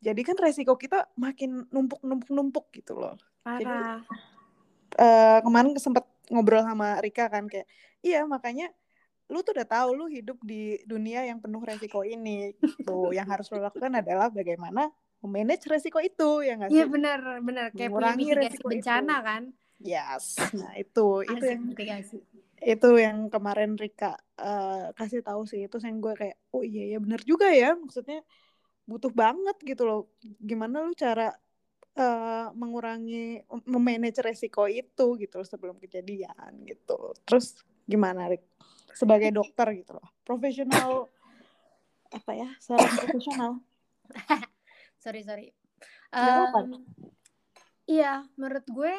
[0.00, 3.16] jadi kan resiko kita makin numpuk numpuk numpuk gitu loh.
[3.42, 3.58] Parah.
[3.60, 3.74] jadi
[4.98, 7.66] uh, kemarin sempat ngobrol sama Rika kan kayak
[8.02, 8.70] iya makanya
[9.26, 12.54] lu tuh udah tahu lu hidup di dunia yang penuh resiko ini.
[12.54, 13.10] Gitu.
[13.10, 14.86] Yang harus lo lakukan adalah bagaimana
[15.18, 16.86] memanage resiko itu ya nggak iya, sih?
[16.86, 17.66] Iya benar benar.
[17.74, 19.26] Kayak punya mitigasi bencana itu.
[19.26, 19.42] kan?
[19.76, 21.62] Yes, nah itu itu yang
[22.64, 25.66] itu yang kemarin Rika uh, kasih tahu sih.
[25.66, 27.74] Itu yang gue kayak oh iya ya benar juga ya.
[27.74, 28.22] Maksudnya
[28.86, 30.00] butuh banget gitu loh
[30.38, 31.34] gimana lu cara
[31.98, 37.12] uh, mengurangi memanage resiko itu gitu sebelum kejadian gitu.
[37.26, 38.46] Terus gimana Rik?
[38.94, 40.06] Sebagai dokter gitu loh.
[40.22, 41.10] Profesional
[42.14, 42.48] apa ya?
[42.62, 43.52] Seorang profesional.
[45.02, 45.48] sorry, sorry.
[46.14, 46.86] Um,
[47.84, 48.94] iya, menurut gue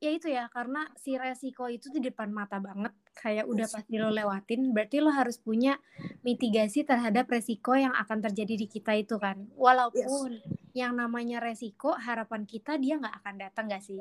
[0.00, 4.08] ya itu ya karena si resiko itu di depan mata banget kayak udah pasti lo
[4.08, 5.76] lewatin berarti lo harus punya
[6.24, 9.44] mitigasi terhadap resiko yang akan terjadi di kita itu kan.
[9.60, 10.72] Walaupun yes.
[10.72, 14.00] yang namanya resiko harapan kita dia nggak akan datang gak sih?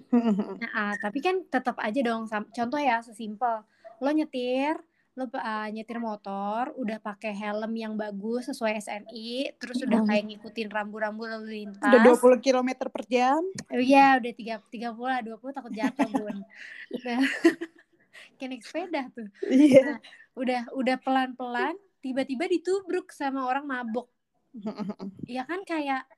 [0.62, 3.66] Nah uh, tapi kan tetap aja dong contoh ya sesimpel.
[3.98, 4.78] Lo nyetir
[5.20, 10.72] lo uh, nyetir motor udah pakai helm yang bagus sesuai SNI terus udah kayak ngikutin
[10.72, 11.84] rambu-rambu lalu lintas.
[11.84, 13.44] Udah 20 km per jam?
[13.68, 16.40] Iya udah tiga tiga puluh dua puluh takut jatuh bun.
[16.90, 17.22] Nah,
[18.40, 19.30] kayak naik sepeda tuh.
[19.46, 19.94] Iya.
[19.94, 19.98] nah,
[20.34, 24.08] udah udah pelan-pelan tiba-tiba ditubruk sama orang mabok.
[25.30, 26.08] Ya kan kayak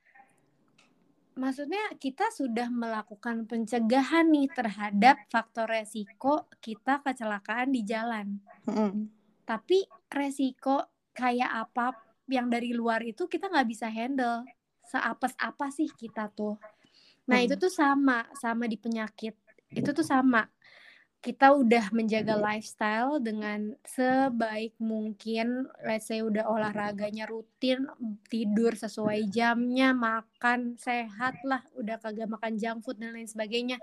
[1.37, 8.41] maksudnya kita sudah melakukan pencegahan nih terhadap faktor resiko kita kecelakaan di jalan.
[8.69, 9.09] Mm.
[9.47, 11.97] Tapi resiko kayak apa
[12.31, 14.45] yang dari luar itu kita nggak bisa handle.
[14.87, 16.57] Seapes apa sih kita tuh?
[17.29, 17.47] Nah mm.
[17.49, 19.35] itu tuh sama, sama di penyakit.
[19.73, 20.45] Itu tuh sama
[21.23, 27.87] kita udah menjaga lifestyle dengan sebaik mungkin let's say udah olahraganya rutin
[28.27, 33.79] tidur sesuai jamnya makan sehat lah udah kagak makan junk food dan lain sebagainya.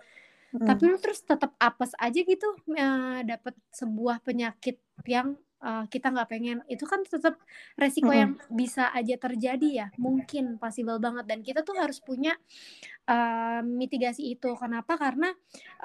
[0.49, 0.65] Hmm.
[0.65, 6.29] tapi lu terus tetap apes aja gitu uh, dapat sebuah penyakit yang uh, kita nggak
[6.29, 6.57] pengen.
[6.65, 7.37] Itu kan tetap
[7.77, 8.19] resiko hmm.
[8.19, 11.29] yang bisa aja terjadi ya mungkin possible banget.
[11.29, 12.35] Dan kita tuh harus punya
[13.07, 14.55] uh, mitigasi itu.
[14.57, 14.97] Kenapa?
[14.97, 15.29] Karena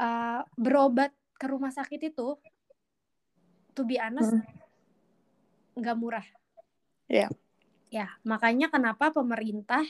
[0.00, 1.12] uh, berobat
[1.44, 2.40] ke rumah sakit itu
[3.76, 4.40] to be honest hmm.
[5.76, 6.00] nggak hmm.
[6.00, 6.26] murah.
[7.12, 7.28] Iya.
[7.28, 7.30] Yeah.
[7.92, 9.84] Ya, makanya kenapa pemerintah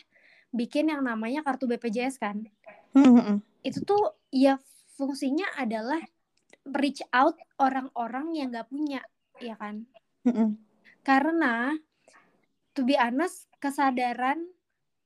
[0.51, 2.51] bikin yang namanya kartu BPJS kan.
[2.91, 3.07] Hmm.
[3.07, 3.39] hmm, hmm.
[3.63, 4.59] Itu tuh ya
[4.99, 6.03] fungsinya adalah
[6.75, 9.01] reach out orang-orang yang nggak punya,
[9.39, 9.87] ya kan?
[10.27, 10.59] Hmm.
[11.07, 11.79] Karena
[12.75, 14.51] to be honest kesadaran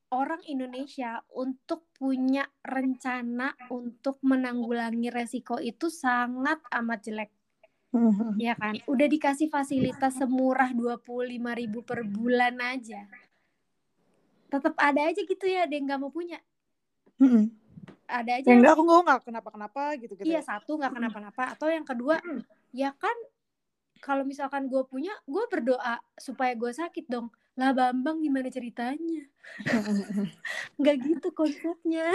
[0.08, 7.30] orang Indonesia untuk punya rencana untuk menanggulangi resiko itu sangat amat jelek.
[7.92, 8.30] Mm-hmm.
[8.40, 8.76] Ya kan?
[8.88, 13.04] Udah dikasih fasilitas semurah 25 ribu per bulan aja.
[14.48, 16.40] Tetap ada aja gitu ya, ada yang nggak mau punya.
[17.20, 17.44] Mm-hmm.
[18.08, 18.48] Ada aja.
[18.48, 20.24] Yang aku nggak kenapa-kenapa gitu gitu.
[20.24, 20.42] Iya, ya.
[20.44, 21.52] satu nggak kenapa-napa.
[21.52, 22.40] Atau yang kedua, mm-hmm.
[22.72, 23.16] ya kan
[24.00, 29.26] kalau misalkan gue punya, gue berdoa supaya gue sakit dong lah Bambang gimana ceritanya?
[30.78, 32.06] Nggak gitu konsepnya.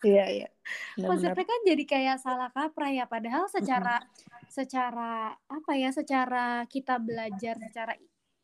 [0.00, 0.48] Iya iya.
[0.96, 4.00] Konsepnya kan jadi kayak salah kaprah ya padahal secara
[4.48, 7.92] secara apa ya secara kita belajar secara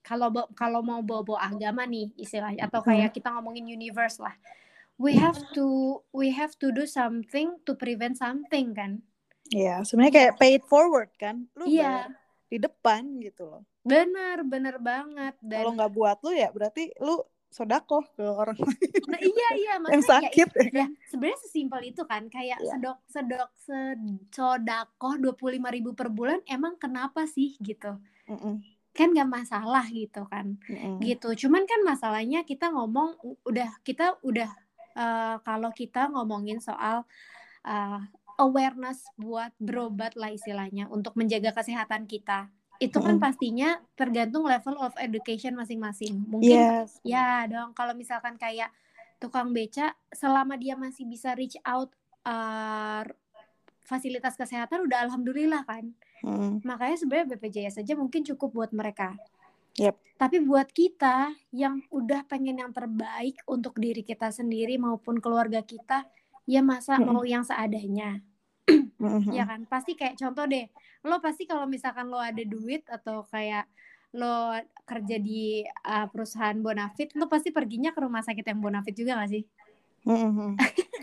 [0.05, 4.37] kalau kalau mau bawa-bawa agama nih istilahnya atau kayak kita ngomongin universe lah.
[5.01, 9.01] We have to we have to do something to prevent something kan.
[9.49, 11.49] Iya, sebenarnya kayak pay it forward kan.
[11.57, 12.13] Lu iya.
[12.47, 13.63] Di depan gitu loh.
[13.83, 15.35] Bener, bener banget.
[15.43, 15.63] Dan...
[15.63, 18.91] Kalau nggak buat lu ya berarti lu sodako ke orang lain.
[19.09, 22.77] Nah iya iya maksudnya yang sakit ya, ya, sebenarnya sesimpel itu kan kayak yeah.
[22.77, 23.51] sedok sedok
[24.29, 27.97] sodako dua puluh lima ribu per bulan emang kenapa sih gitu
[28.29, 28.55] mm -mm.
[28.93, 30.95] kan nggak masalah gitu kan mm -mm.
[31.01, 33.17] gitu cuman kan masalahnya kita ngomong
[33.49, 34.51] udah kita udah
[34.99, 37.09] uh, kalau kita ngomongin soal
[37.65, 38.01] uh,
[38.37, 44.93] awareness buat berobat lah istilahnya untuk menjaga kesehatan kita itu kan pastinya tergantung level of
[45.01, 46.21] education masing-masing.
[46.29, 47.01] Mungkin yes.
[47.01, 48.69] ya dong kalau misalkan kayak
[49.17, 51.89] tukang beca selama dia masih bisa reach out
[52.29, 53.01] uh,
[53.87, 55.95] fasilitas kesehatan udah alhamdulillah kan.
[56.21, 56.61] Hmm.
[56.67, 59.17] Makanya sebenarnya BPJS saja mungkin cukup buat mereka.
[59.77, 59.97] Yep.
[60.17, 66.09] Tapi buat kita yang udah pengen yang terbaik untuk diri kita sendiri maupun keluarga kita,
[66.47, 67.07] ya masa hmm.
[67.11, 68.23] mau yang seadanya
[69.03, 69.35] mm-hmm.
[69.35, 70.67] ya kan pasti kayak contoh deh
[71.07, 73.67] lo pasti kalau misalkan lo ada duit atau kayak
[74.17, 74.55] lo
[74.87, 79.31] kerja di uh, perusahaan bonafit lo pasti perginya ke rumah sakit yang bonafit juga gak
[79.31, 79.45] sih
[80.07, 80.51] mm-hmm.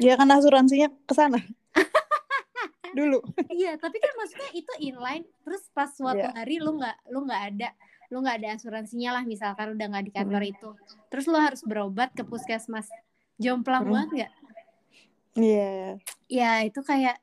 [0.04, 1.40] ya kan asuransinya ke sana
[2.98, 3.20] dulu
[3.52, 6.36] iya tapi kan maksudnya itu inline terus pas suatu yeah.
[6.36, 7.70] hari lo nggak lo nggak ada
[8.14, 10.52] lo nggak ada asuransinya lah misalkan udah nggak di kantor mm.
[10.54, 10.70] itu
[11.10, 12.86] terus lo harus berobat ke puskesmas
[13.42, 13.90] jomplang mm.
[13.90, 14.32] banget nggak
[15.38, 15.58] Iya.
[15.58, 15.92] Yeah.
[16.30, 17.18] Ya itu kayak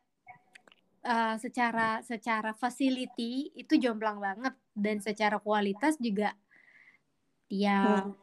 [1.04, 6.34] uh, secara secara facility itu jomplang banget dan secara kualitas juga
[7.50, 8.14] ya hmm.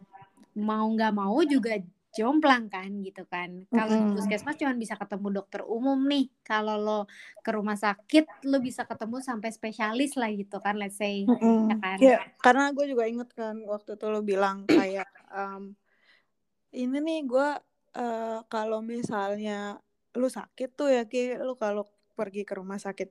[0.55, 1.77] mau nggak mau juga
[2.17, 3.69] jomplang kan gitu kan.
[3.69, 4.13] Kalau mm -hmm.
[4.17, 6.33] puskesmas cuma bisa ketemu dokter umum nih.
[6.41, 6.99] Kalau lo
[7.45, 11.61] ke rumah sakit lo bisa ketemu sampai spesialis lah gitu kan, let's say mm -hmm.
[11.69, 11.97] ya kan.
[12.01, 15.77] Ya, karena gue juga inget kan waktu itu lo bilang kayak um,
[16.81, 17.49] ini nih gue
[17.97, 19.81] uh, kalau misalnya
[20.13, 23.09] lu sakit tuh ya ki lu kalau pergi ke rumah sakit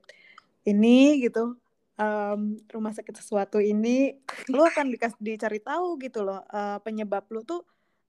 [0.67, 1.59] ini gitu
[1.99, 4.15] um, rumah sakit sesuatu ini
[4.51, 7.63] lu akan dikas dicari tahu gitu loh uh, penyebab lu tuh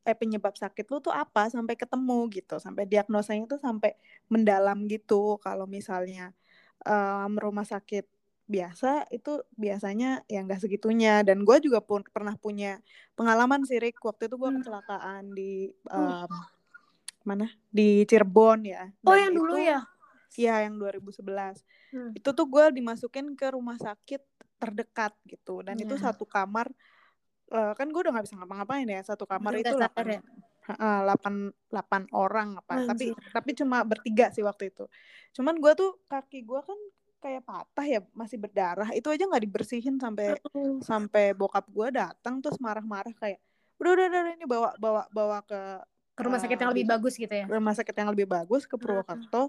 [0.09, 3.93] eh penyebab sakit lu tuh apa sampai ketemu gitu sampai diagnosanya tuh sampai
[4.33, 5.37] mendalam gitu.
[5.45, 6.33] Kalau misalnya
[6.89, 8.09] um, rumah sakit
[8.49, 11.21] biasa itu biasanya ya nggak segitunya.
[11.21, 12.81] Dan gue juga pun pernah punya
[13.21, 14.59] pengalaman sih Rick waktu itu gue hmm.
[14.65, 16.33] kecelakaan di um,
[17.29, 19.85] mana di Cirebon ya oh yang itu, dulu ya
[20.39, 21.25] Iya yang 2011
[21.91, 22.13] hmm.
[22.15, 24.23] itu tuh gue dimasukin ke rumah sakit
[24.63, 25.87] terdekat gitu dan yeah.
[25.89, 26.05] itu iya.
[26.11, 26.71] satu kamar
[27.51, 30.23] uh, kan gue udah nggak bisa ngapa-ngapain ya satu kamar itu delapan ya?
[30.79, 32.89] delapan delapan orang apa Anjir.
[32.93, 34.85] tapi tapi cuma bertiga sih waktu itu
[35.33, 36.77] cuman gue tuh kaki gue kan
[37.19, 40.77] kayak patah ya masih berdarah itu aja nggak dibersihin sampai uh.
[40.85, 43.41] sampai bokap gue datang terus marah-marah kayak
[43.81, 45.61] udah udah udah ini bawa bawa bawa ke
[46.19, 49.47] ke rumah sakit yang lebih bagus gitu ya rumah sakit yang lebih bagus ke Purwokerto
[49.47, 49.49] uh.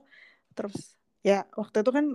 [0.53, 2.05] terus ya waktu itu kan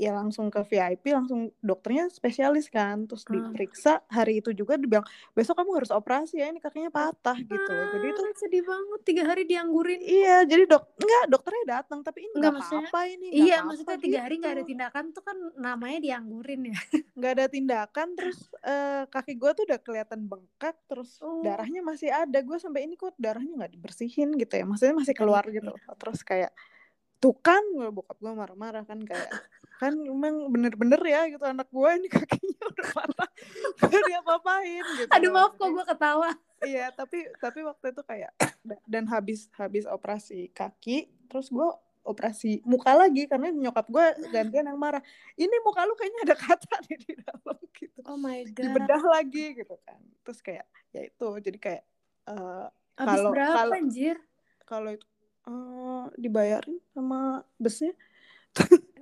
[0.00, 3.52] ya langsung ke VIP langsung dokternya spesialis kan terus hmm.
[3.52, 5.04] diperiksa hari itu juga dibilang
[5.36, 9.22] besok kamu harus operasi ya ini kakinya patah gitu ah, jadi itu sedih banget tiga
[9.28, 13.68] hari dianggurin iya jadi dok enggak dokternya datang tapi ini nggak apa-apa ini iya apa
[13.68, 14.24] maksudnya tiga gitu.
[14.24, 16.78] hari nggak ada tindakan tuh kan namanya dianggurin ya
[17.20, 21.44] nggak ada tindakan terus uh, kaki gue tuh udah kelihatan bengkak terus oh.
[21.44, 25.44] darahnya masih ada gue sampai ini kok darahnya nggak dibersihin gitu ya maksudnya masih keluar
[25.48, 26.56] gitu terus kayak
[27.20, 27.60] tuh kan
[27.92, 29.28] bokap gue marah-marah kan kayak
[29.76, 33.30] kan emang bener-bener ya gitu anak gue ini kakinya udah patah
[33.92, 36.30] gak dia apain gitu aduh maaf kok gue ketawa.
[36.64, 38.32] iya tapi tapi waktu itu kayak
[38.88, 41.68] dan habis habis operasi kaki terus gue
[42.04, 45.04] operasi muka lagi karena nyokap gue gantian yang marah
[45.36, 48.00] ini muka lu kayaknya ada kata nih di dalam gitu.
[48.08, 48.64] Oh my god.
[48.64, 50.00] Dibedah lagi gitu kan.
[50.24, 51.82] Terus kayak ya itu jadi kayak
[52.28, 53.76] uh, kalau kalau
[54.64, 55.06] kalau itu
[55.46, 57.94] uh, dibayarin sama busnya.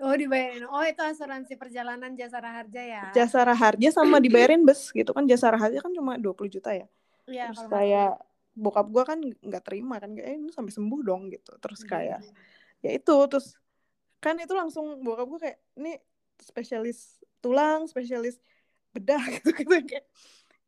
[0.04, 0.68] oh dibayarin.
[0.68, 3.02] Oh itu asuransi perjalanan jasa harja ya?
[3.16, 5.24] Jasa harja sama dibayarin bus gitu kan.
[5.24, 6.86] Jasa harja kan cuma 20 juta ya.
[7.24, 7.52] Iya.
[7.52, 8.12] Terus kayak
[8.58, 11.56] bokap gue kan nggak terima kan kayak eh, ini sampai sembuh dong gitu.
[11.56, 12.20] Terus iya, kayak
[12.84, 13.56] ya itu terus
[14.20, 15.96] kan itu langsung bokap gue kayak ini
[16.38, 18.36] spesialis tulang, spesialis
[18.92, 20.06] bedah gitu gitu kayak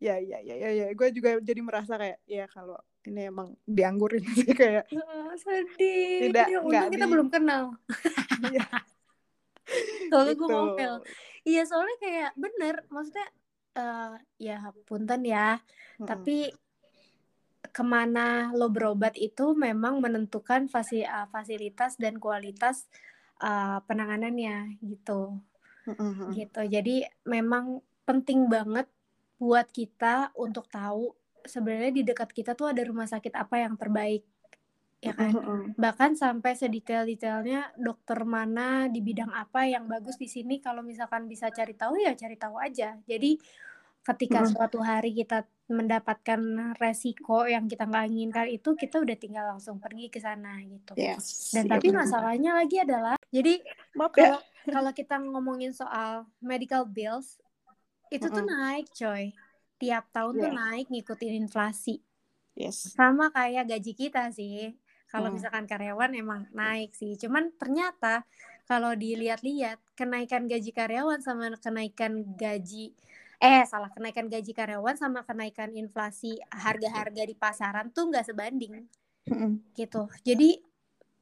[0.00, 4.24] ya ya ya ya ya gue juga jadi merasa kayak ya kalau ini emang dianggurin
[4.36, 7.12] sih kayak oh, sedih tidak ya, kita di...
[7.12, 7.76] belum kenal
[8.52, 8.68] iya.
[10.10, 10.94] soalnya gue ngomel
[11.46, 13.28] iya soalnya kayak bener maksudnya
[13.78, 15.56] uh, ya punten ya
[16.00, 16.06] hmm.
[16.08, 16.52] tapi
[17.70, 22.90] ke mana lo berobat itu memang menentukan fasi uh, fasilitas dan kualitas
[23.38, 25.38] uh, penanganannya gitu
[25.86, 26.34] hmm.
[26.34, 28.90] gitu jadi memang penting banget
[29.38, 34.24] buat kita untuk tahu sebenarnya di dekat kita tuh ada rumah sakit apa yang terbaik
[35.00, 35.32] ya kan?
[35.80, 41.48] bahkan sampai sedetail-detailnya dokter mana di bidang apa yang bagus di sini kalau misalkan bisa
[41.48, 43.00] cari tahu ya cari tahu aja.
[43.08, 43.40] Jadi
[44.00, 46.40] ketika suatu hari kita mendapatkan
[46.76, 50.92] resiko yang kita nggak inginkan itu kita udah tinggal langsung pergi ke sana gitu.
[51.00, 53.62] Yes, dan iya tapi masalahnya lagi adalah jadi
[53.96, 54.36] Maaf ya.
[54.36, 57.40] kalau kalau kita ngomongin soal medical bills
[58.10, 59.30] itu tuh naik coy
[59.80, 60.42] tiap tahun yeah.
[60.44, 62.04] tuh naik ngikutin inflasi.
[62.52, 62.92] Yes.
[62.92, 64.76] Sama kayak gaji kita sih.
[65.08, 65.40] Kalau hmm.
[65.40, 67.16] misalkan karyawan emang naik sih.
[67.16, 68.28] Cuman ternyata
[68.68, 72.94] kalau dilihat-lihat kenaikan gaji karyawan sama kenaikan gaji
[73.40, 78.84] eh salah kenaikan gaji karyawan sama kenaikan inflasi harga-harga di pasaran tuh nggak sebanding.
[79.24, 79.64] Hmm.
[79.72, 80.04] gitu.
[80.20, 80.60] Jadi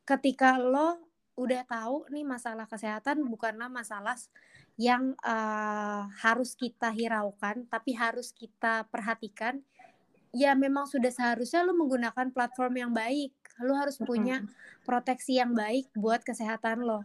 [0.02, 0.98] ketika lo
[1.38, 4.18] udah tahu nih masalah kesehatan bukanlah masalah
[4.78, 9.58] yang uh, harus kita hiraukan tapi harus kita perhatikan
[10.30, 13.34] ya memang sudah seharusnya lo menggunakan platform yang baik.
[13.58, 14.46] Lo harus punya
[14.86, 17.02] proteksi yang baik buat kesehatan lo.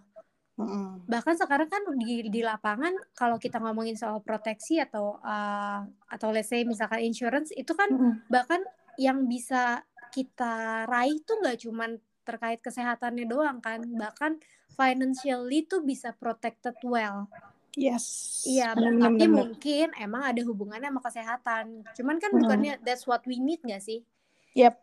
[1.09, 5.81] Bahkan sekarang kan di di lapangan kalau kita ngomongin soal proteksi atau uh,
[6.13, 7.89] atau let's say misalkan insurance itu kan
[8.29, 8.61] bahkan
[9.01, 9.81] yang bisa
[10.13, 13.81] kita raih tuh nggak cuman terkait kesehatannya doang kan.
[13.81, 14.37] Bahkan
[14.77, 17.25] financially tuh bisa protected well
[17.73, 18.05] Yes.
[18.45, 21.65] Iya, tapi mungkin emang ada hubungannya sama kesehatan.
[21.97, 22.39] Cuman kan hmm.
[22.45, 24.05] bukannya that's what we need gak sih?
[24.53, 24.77] Yep.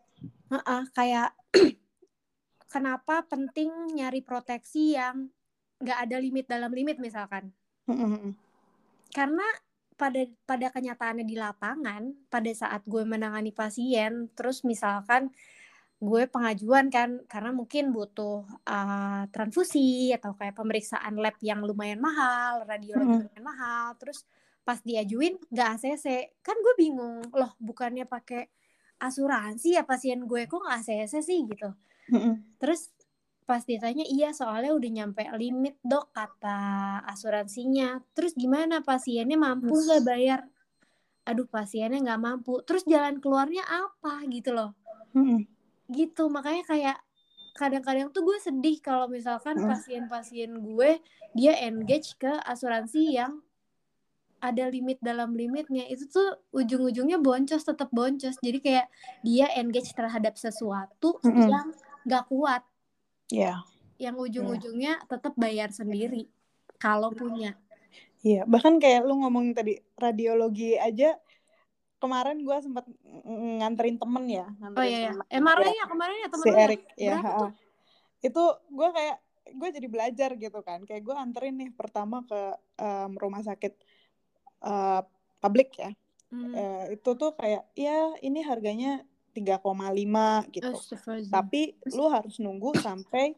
[0.51, 1.31] Uh -uh, kayak
[2.73, 5.31] kenapa penting nyari proteksi yang
[5.81, 7.55] nggak ada limit dalam limit misalkan?
[7.87, 8.35] Hmm.
[9.11, 9.47] Karena
[9.95, 15.31] pada pada kenyataannya di lapangan, pada saat gue menangani pasien, terus misalkan
[16.01, 22.65] gue pengajuan kan karena mungkin butuh uh, transfusi atau kayak pemeriksaan lab yang lumayan mahal,
[22.65, 23.25] radiologi mm -hmm.
[23.29, 24.25] lumayan mahal, terus
[24.65, 26.05] pas diajuin nggak ACC,
[26.41, 28.49] kan gue bingung loh bukannya pakai
[28.97, 31.69] asuransi ya pasien gue kok nggak ACC sih gitu.
[32.57, 32.89] Terus
[33.45, 38.01] pas ditanya iya soalnya udah nyampe limit dok kata asuransinya.
[38.17, 40.41] Terus gimana pasiennya mampu nggak bayar?
[41.29, 42.61] Aduh pasiennya nggak mampu.
[42.65, 44.73] Terus jalan keluarnya apa gitu loh
[45.91, 46.97] gitu makanya kayak
[47.55, 51.03] kadang-kadang tuh gue sedih kalau misalkan pasien-pasien gue
[51.35, 53.43] dia engage ke asuransi yang
[54.41, 58.87] ada limit dalam limitnya itu tuh ujung-ujungnya boncos tetap boncos jadi kayak
[59.21, 61.47] dia engage terhadap sesuatu mm -hmm.
[61.47, 61.67] yang
[62.09, 62.63] nggak kuat
[63.29, 63.61] yeah.
[64.01, 65.07] yang ujung-ujungnya yeah.
[65.07, 66.25] tetap bayar sendiri
[66.81, 67.53] kalau punya
[68.25, 68.43] iya yeah.
[68.49, 71.13] bahkan kayak lu ngomong tadi radiologi aja
[72.01, 72.85] kemarin gue sempat
[73.61, 75.37] nganterin temen ya nganterin oh iya, iya.
[75.37, 77.53] MRI ya kemarin ya temen si Erik ya, ya
[78.21, 79.17] itu gue kayak
[79.51, 80.85] gue jadi belajar gitu kan.
[80.85, 82.41] Kayak gue anterin nih pertama ke
[82.79, 83.73] um, rumah sakit
[84.63, 85.01] uh,
[85.41, 85.91] publik ya.
[86.31, 86.55] Hmm.
[86.55, 89.03] uh, itu tuh kayak ya ini harganya
[89.35, 90.71] 3,5 gitu.
[91.27, 93.35] Tapi lu harus nunggu sampai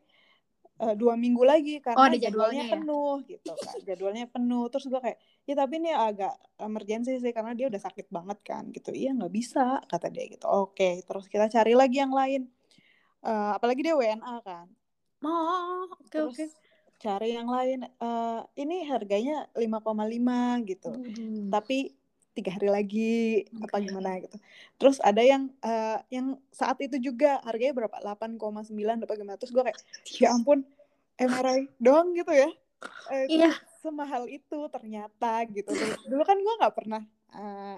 [0.77, 2.73] uh, dua minggu lagi karena oh, jadwalnya, jadwalnya ya?
[2.77, 3.75] penuh gitu kan.
[3.81, 4.65] Jadwalnya penuh.
[4.69, 8.63] Terus gue kayak ya tapi ini agak emergency sih karena dia udah sakit banget kan
[8.71, 12.47] gitu iya nggak bisa kata dia gitu oke terus kita cari lagi yang lain
[13.27, 14.67] uh, apalagi dia WNA kan
[15.23, 16.47] oh oke okay, oke okay.
[17.03, 21.51] cari yang lain uh, ini harganya 5,5 gitu hmm.
[21.51, 21.91] tapi
[22.33, 23.13] tiga hari lagi
[23.45, 23.65] okay.
[23.69, 24.37] apa gimana gitu.
[24.81, 27.93] Terus ada yang uh, yang saat itu juga harganya berapa?
[28.01, 29.37] 8,9 apa gimana?
[29.37, 29.79] Terus gue kayak
[30.17, 30.65] ya ampun
[31.21, 32.49] MRI doang gitu ya.
[33.13, 33.53] Uh, iya.
[33.83, 35.75] Semahal itu ternyata gitu.
[36.07, 37.03] Dulu kan gue nggak pernah
[37.35, 37.77] uh,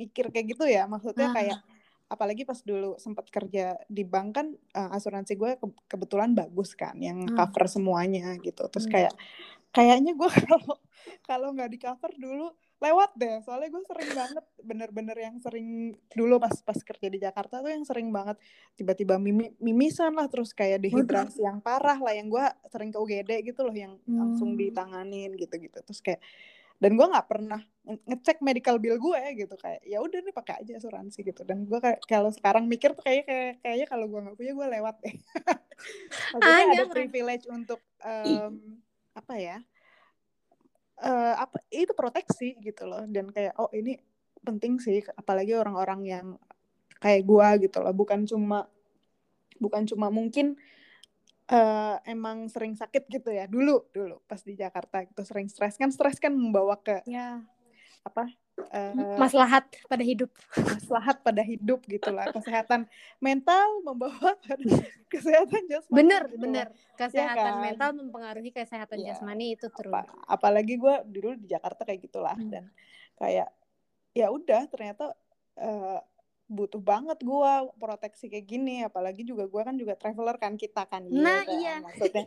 [0.00, 0.88] mikir kayak gitu ya.
[0.88, 1.34] Maksudnya uh.
[1.36, 1.58] kayak
[2.08, 6.96] apalagi pas dulu sempat kerja di bank kan uh, asuransi gue ke kebetulan bagus kan
[6.96, 8.64] yang cover semuanya gitu.
[8.72, 8.94] Terus hmm.
[8.96, 9.14] kayak
[9.74, 10.74] kayaknya gue kalau
[11.28, 12.48] kalau nggak di cover dulu
[12.82, 13.38] lewat deh.
[13.46, 17.84] Soalnya gue sering banget bener-bener yang sering dulu pas pas kerja di Jakarta tuh yang
[17.86, 18.36] sering banget
[18.74, 23.30] tiba-tiba mimi, mimisan lah terus kayak dehidrasi yang parah lah yang gue sering ke UGD
[23.46, 24.18] gitu loh yang hmm.
[24.18, 25.80] langsung ditanganin gitu-gitu.
[25.84, 26.20] Terus kayak
[26.82, 29.54] dan gue nggak pernah ngecek medical bill gue gitu.
[29.54, 31.46] Kayak ya udah nih pakai aja asuransi gitu.
[31.46, 34.66] Dan gue kayak kalau sekarang mikir tuh kayak kayak kayaknya kalau gue nggak punya gue
[34.80, 35.16] lewat deh.
[36.34, 38.82] Maksudnya ah, ada privilege untuk um,
[39.14, 39.58] apa ya
[41.04, 43.04] uh, apa itu proteksi gitu loh.
[43.04, 44.00] Dan kayak oh ini
[44.40, 46.26] penting sih apalagi orang-orang yang
[46.98, 47.92] kayak gua gitu loh.
[47.92, 48.66] Bukan cuma
[49.60, 50.56] bukan cuma mungkin
[51.52, 53.44] uh, emang sering sakit gitu ya.
[53.44, 55.76] Dulu dulu pas di Jakarta gitu sering stres.
[55.76, 57.44] Kan stres kan membawa ke ya.
[58.04, 58.28] Apa
[58.60, 60.28] uh, maslahat pada hidup.
[60.52, 62.84] maslahat pada hidup gitulah kesehatan
[63.16, 64.36] mental membawa
[65.12, 66.66] kesehatan jasmani bener gitu bener.
[67.00, 67.64] Kesehatan ya kan?
[67.64, 69.16] mental mempengaruhi kesehatan ya.
[69.16, 69.88] jasmani itu terus.
[69.88, 72.36] Apa, apalagi gue dulu di Jakarta kayak gitulah.
[72.36, 72.52] Hmm.
[72.52, 72.64] dan
[73.16, 73.48] kayak
[74.12, 75.16] ya udah ternyata
[75.58, 75.98] uh,
[76.44, 78.84] butuh banget gue proteksi kayak gini.
[78.84, 81.08] Apalagi juga gue kan juga traveler kan kita kan.
[81.08, 81.56] Iya nah kan?
[81.56, 81.74] iya.
[81.80, 82.24] Maksudnya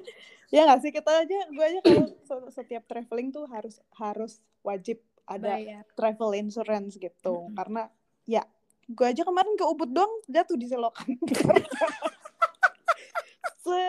[0.50, 0.92] ya nggak sih?
[0.92, 1.80] Kita aja gue aja
[2.26, 5.84] kalau setiap traveling tuh harus harus wajib ada Bayar.
[5.94, 7.36] travel insurance gitu.
[7.36, 7.56] Mm -hmm.
[7.60, 7.82] karena
[8.24, 8.44] ya
[8.88, 11.08] gue aja kemarin ke Ubud dong jatuh di selokan
[13.68, 13.84] se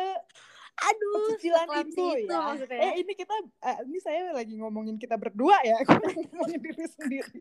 [0.78, 2.38] aduh cicilan itu, itu ya.
[2.38, 2.78] maksudnya.
[2.78, 5.82] eh ini kita uh, ini saya lagi ngomongin kita berdua ya.
[6.14, 7.38] Ngomongin diri sendiri.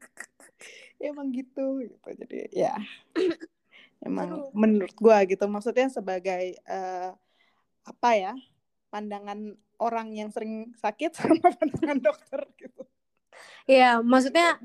[0.97, 1.97] Ya, emang gitu gitu.
[2.01, 2.73] Jadi ya.
[4.01, 4.49] Emang Aduh.
[4.57, 5.45] menurut gue gitu.
[5.45, 7.13] Maksudnya sebagai uh,
[7.85, 8.33] apa ya
[8.89, 12.86] pandangan orang yang sering sakit sama pandangan dokter gitu
[13.67, 14.61] Iya, maksudnya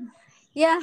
[0.53, 0.79] ya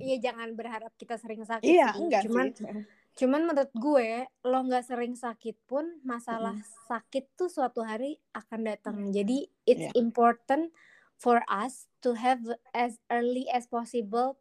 [0.00, 1.64] ya jangan berharap kita sering sakit.
[1.64, 2.00] Iya, sih.
[2.02, 2.66] enggak cuman, sih.
[3.14, 6.66] Cuman menurut gue, lo nggak sering sakit pun masalah mm.
[6.90, 8.96] sakit tuh suatu hari akan datang.
[8.98, 9.10] Mm.
[9.14, 9.38] Jadi
[9.70, 9.94] it's yeah.
[9.94, 10.74] important
[11.14, 12.42] for us to have
[12.74, 14.34] as early as possible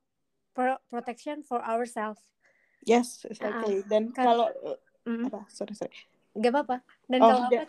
[0.58, 2.22] pro protection for ourselves.
[2.82, 3.86] Yes, exactly.
[3.86, 4.50] Uh, Dan kalau
[5.06, 5.46] mm, apa?
[5.54, 5.94] Sorry, sorry.
[6.34, 6.82] Gak apa-apa.
[7.06, 7.64] Dan oh, kalau apa?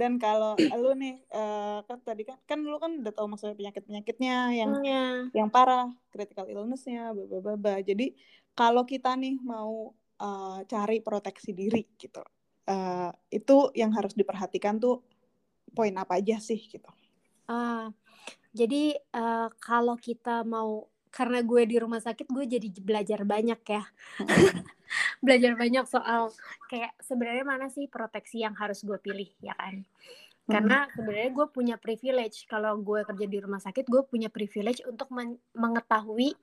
[0.00, 3.84] Dan kalau lu nih uh, kan tadi kan kan lu kan udah tahu maksudnya penyakit
[3.84, 5.28] penyakitnya yang yeah.
[5.36, 8.16] yang parah critical illnessnya baba jadi
[8.56, 12.24] kalau kita nih mau uh, cari proteksi diri gitu
[12.70, 15.02] uh, itu yang harus diperhatikan tuh
[15.74, 16.90] poin apa aja sih gitu?
[17.50, 17.90] Uh,
[18.54, 23.82] jadi uh, kalau kita mau karena gue di rumah sakit gue jadi belajar banyak ya
[25.24, 26.32] belajar banyak soal
[26.66, 29.82] kayak sebenarnya mana sih proteksi yang harus gue pilih ya kan?
[30.50, 35.06] Karena sebenarnya gue punya privilege kalau gue kerja di rumah sakit gue punya privilege untuk
[35.14, 36.34] men mengetahui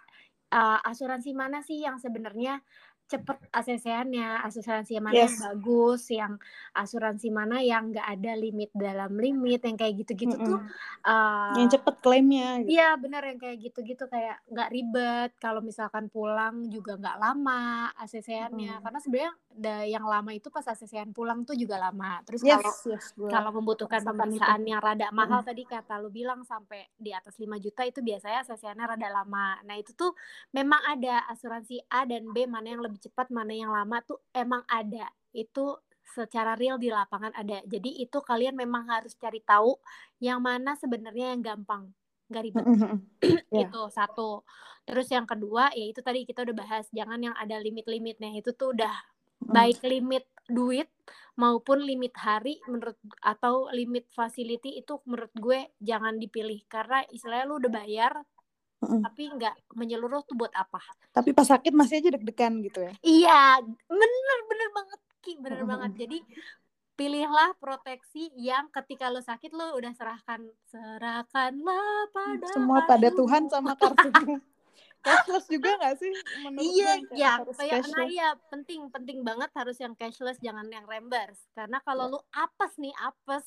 [0.55, 2.63] uh, asuransi mana sih yang sebenarnya
[3.07, 5.39] cepet ACC-nya, asuransi yang mana yang Yes.
[5.39, 6.33] bagus, yang
[6.71, 10.59] asuransi mana yang nggak ada limit dalam limit, yang kayak gitu-gitu tuh.
[10.59, 11.07] Mm-mm.
[11.07, 12.75] eh, Yang cepet klaimnya gitu.
[12.75, 17.61] Iya bener yang kayak gitu-gitu kayak nggak ribet kalau misalkan pulang juga nggak lama
[17.95, 18.83] ACC-nya Mm.
[18.83, 19.33] karena sebenarnya
[19.87, 24.05] yang lama itu pas ACC-an pulang tuh juga lama terus Yes, kalau yes, kalau membutuhkan
[24.05, 25.49] pemeriksaan yang rada mahal Mm-mm.
[25.49, 29.73] tadi kata lu bilang sampai di atas 5 juta itu biasanya ACC-nya rada lama nah
[29.73, 30.13] itu tuh
[30.51, 34.61] memang ada asuransi A dan B mana yang lebih cepat mana yang lama tuh emang
[34.67, 35.77] ada itu
[36.07, 39.75] secara real di lapangan ada jadi itu kalian memang harus cari tahu
[40.23, 41.91] yang mana sebenarnya yang gampang
[42.27, 42.97] nggak ribet Mm-mm.
[43.53, 43.67] Iya.
[43.67, 44.43] itu satu
[44.87, 48.75] terus yang kedua ya itu tadi kita udah bahas jangan yang ada limit-limitnya itu tuh
[48.75, 48.95] udah
[49.37, 49.53] Mm.
[49.53, 50.89] baik limit duit
[51.37, 57.61] maupun limit hari menurut atau limit facility itu menurut gue jangan dipilih karena istilahnya lu
[57.61, 58.17] udah bayar
[58.77, 59.01] Mm-mm.
[59.01, 60.77] tapi nggak menyeluruh tuh buat apa
[61.09, 62.93] Tapi pas sakit masih aja deg-degan gitu ya.
[63.01, 63.41] iya
[63.89, 65.71] bener bener banget ki bener Mm-mm.
[65.73, 66.17] banget jadi
[66.93, 73.09] pilihlah proteksi yang ketika lo sakit lo udah serahkan serahkanlah pada Semua pada.
[73.09, 74.41] Tuhan sama kartumu.
[74.97, 76.09] cashless juga gak sih
[76.41, 80.89] menurut Iya, kayak ya, kayak nah iya penting penting banget harus yang cashless jangan yang
[80.89, 81.45] reimburse.
[81.53, 83.45] Karena kalau lu apes nih apes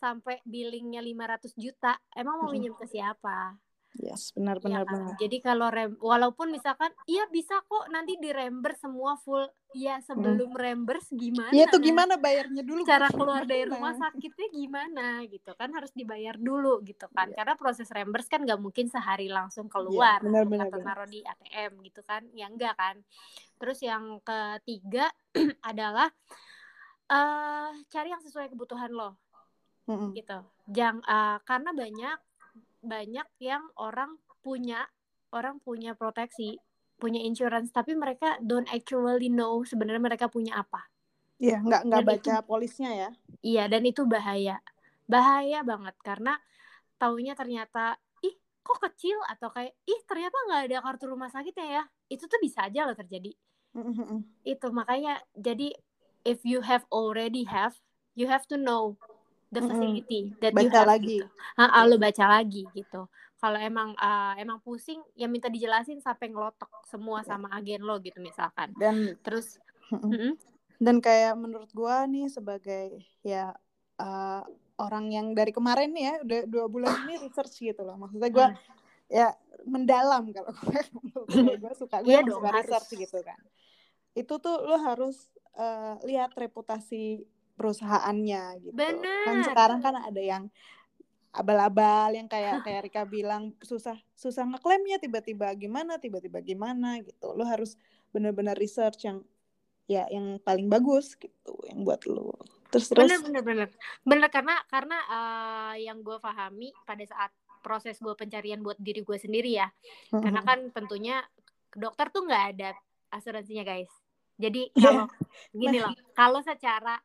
[0.00, 3.54] sampai billingnya 500 juta, emang mau minjem ke siapa?
[3.98, 4.92] Yes, benar Iya benar kan?
[4.94, 5.14] benar.
[5.18, 9.44] Jadi kalau rem, walaupun misalkan iya bisa kok nanti di reimburse semua full.
[9.70, 11.54] Ya sebelum reimburse gimana?
[11.54, 12.82] Iya tuh gimana bayarnya dulu?
[12.82, 17.36] cara keluar dari rumah sakitnya gimana gitu kan harus dibayar dulu gitu kan Iya.
[17.38, 20.86] karena proses reimburse kan nggak mungkin sehari langsung keluar Iya, benar, benar, atau benar.
[20.90, 22.98] taruh di ATM gitu kan ya enggak kan
[23.62, 25.06] terus yang ketiga
[25.70, 26.10] adalah
[27.10, 29.18] eh cari yang sesuai kebutuhan lo
[29.86, 30.10] Mm-mm.
[30.14, 32.18] gitu jangan eh, karena banyak
[32.80, 34.88] banyak yang orang punya
[35.30, 36.56] orang punya proteksi
[37.00, 40.90] punya insurance tapi mereka don't actually know sebenarnya mereka punya apa
[41.40, 43.10] Iya, nggak nggak baca polisnya ya.
[43.40, 44.60] Iya, dan itu bahaya.
[45.08, 46.36] Bahaya banget karena
[47.00, 51.82] taunya ternyata ih kok kecil atau kayak ih ternyata nggak ada kartu rumah sakitnya ya.
[52.12, 53.32] Itu tuh bisa aja loh terjadi.
[54.44, 55.72] Itu makanya jadi
[56.28, 57.80] if you have already have,
[58.12, 59.00] you have to know
[59.50, 61.18] the facility that you Baca have lagi.
[61.18, 61.26] gitu.
[61.56, 63.06] Ha, lo baca lagi gitu.
[63.36, 67.28] Kalau emang ah, emang pusing ya minta dijelasin sampai ngelotok semua Ya.
[67.28, 68.70] sama agen lo gitu misalkan.
[68.74, 69.58] Dan Terus
[70.76, 73.52] dan kayak menurut gua nih sebagai ya
[73.96, 74.42] uh,
[74.76, 78.48] orang yang dari kemarin nih ya udah dua bulan ini research gitu loh maksudnya gua
[78.50, 78.56] Hmm.
[79.10, 79.28] ya
[79.66, 80.80] mendalam kalau gue
[81.60, 82.62] gue suka gue Iya emang dong, suka harus.
[82.62, 83.40] research gitu kan
[84.12, 85.16] itu tuh lo harus
[85.52, 87.26] uh, lihat reputasi
[87.60, 88.72] perusahaannya gitu.
[88.72, 89.44] Kan Benar.
[89.44, 90.48] sekarang kan ada yang
[91.30, 97.36] abal-abal yang kayak kayak Rika bilang susah susah ngeklaimnya tiba-tiba gimana tiba-tiba gimana gitu.
[97.36, 97.76] Lo harus
[98.10, 99.20] benar-benar research yang
[99.84, 102.34] ya yang paling bagus gitu yang buat lo.
[102.72, 103.04] Terus terus?
[103.06, 103.68] Bener bener bener
[104.06, 107.30] bener karena karena eh, yang gue pahami pada saat
[107.60, 109.68] proses gue pencarian buat diri gue sendiri ya.
[110.10, 110.22] Mm-mm.
[110.24, 111.20] karena kan tentunya
[111.76, 112.70] dokter tuh nggak ada
[113.14, 113.90] asuransinya guys.
[114.40, 114.82] Jadi Iya.
[114.82, 115.04] kalau
[115.52, 116.96] gini loh kalau secara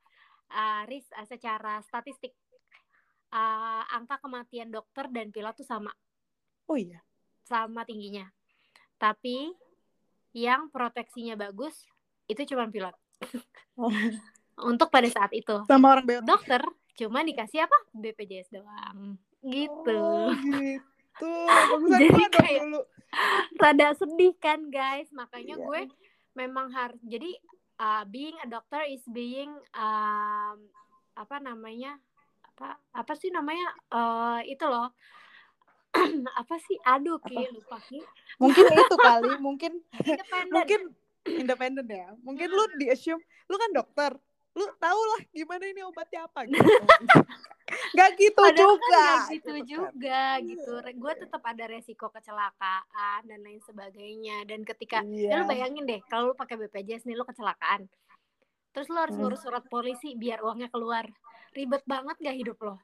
[0.48, 2.34] eh, ris eh, secara statistik.
[3.30, 5.92] Eh, angka kematian dokter dan pilot tuh sama.
[6.66, 7.02] Oh iya.
[7.46, 8.26] Sama tingginya.
[8.96, 9.52] Tapi
[10.36, 11.88] yang proteksinya bagus
[12.28, 12.96] itu cuma pilot.
[13.76, 13.92] Oh.
[14.72, 15.68] untuk pada saat itu.
[15.68, 16.62] Sama orang BPJS dokter
[16.96, 17.78] cuma dikasih apa?
[17.92, 19.20] BPJS doang.
[19.44, 20.00] Gitu.
[20.00, 21.32] Oh, gitu.
[21.48, 22.82] Bagusan Jadi kayak- dulu
[23.60, 25.12] rada sedih kan guys.
[25.12, 25.66] Makanya Iya.
[25.68, 25.82] gue
[26.36, 27.36] memang harus jadi
[27.80, 30.58] uh, being a doctor is being um,
[31.16, 32.00] apa namanya
[32.56, 34.92] apa apa sih namanya Eh itu loh.
[36.44, 36.76] Apa sih?
[36.84, 37.56] Aduh ki Apa?
[37.56, 38.04] lupa ki
[38.36, 39.80] mungkin itu kali mungkin
[40.52, 40.82] mungkin
[41.24, 42.12] independen ya.
[42.20, 44.12] Mungkin lu di assume lu kan dokter.
[44.56, 46.64] Lu tau lah gimana ini obatnya apa gitu
[47.96, 49.64] nggak gitu Padahal kan juga nggak gitu kan.
[49.66, 50.72] juga gitu.
[50.96, 54.44] Gue tetap ada resiko kecelakaan dan lain sebagainya.
[54.44, 55.30] Dan ketika Iya.
[55.30, 57.88] ya lu bayangin deh kalau lu pakai BPJS nih lu kecelakaan.
[58.70, 59.24] Terus lu harus Hmm.
[59.24, 61.08] ngurus surat polisi biar uangnya keluar.
[61.52, 62.76] Ribet banget gak hidup lo?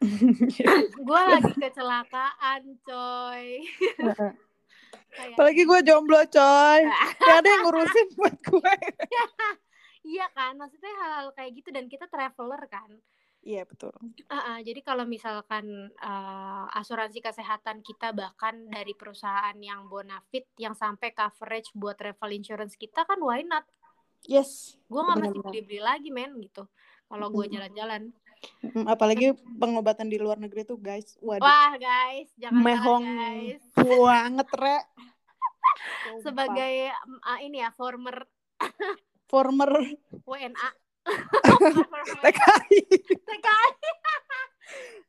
[0.98, 3.64] Gue lagi kecelakaan coy.
[5.32, 6.80] Apalagi gue jomblo coy.
[7.16, 8.74] Gak ada yang ngurusin buat gue.
[10.02, 11.68] Iya kan maksudnya hal-hal kayak gitu.
[11.70, 12.90] Dan kita traveler kan
[13.42, 13.90] iya betul
[14.26, 15.66] Ah, ah, jadi kalau misalkan
[15.98, 22.74] uh, asuransi kesehatan kita bahkan dari perusahaan yang bonafit yang sampai coverage buat travel insurance
[22.74, 23.66] kita kan why not?
[24.22, 25.50] yes Gue nggak mesti Benar-benar.
[25.50, 26.64] beli-beli lagi men gitu.
[27.04, 28.02] Kalau gue jalan-jalan.
[28.86, 33.04] Apalagi pengobatan di luar negeri tuh guys waduh Wah guys, jangan Mehong.
[33.04, 33.62] guys.
[33.76, 34.78] banget re
[36.24, 36.72] sebagai
[37.22, 38.22] uh, ini ya former
[39.30, 39.70] former
[40.22, 40.68] WNA
[42.24, 42.80] TKI
[43.26, 43.70] TKI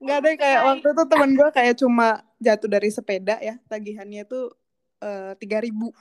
[0.04, 4.52] nggak deh kayak waktu itu temen gue kayak cuma jatuh dari sepeda ya tagihannya tuh
[5.40, 5.92] tiga ribu.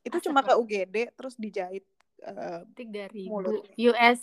[0.00, 0.54] Itu Asap cuma ke.
[0.56, 1.84] UGD terus dijahit
[2.24, 3.40] eh, tiga ribu.
[3.40, 3.68] Mulut.
[3.76, 4.20] US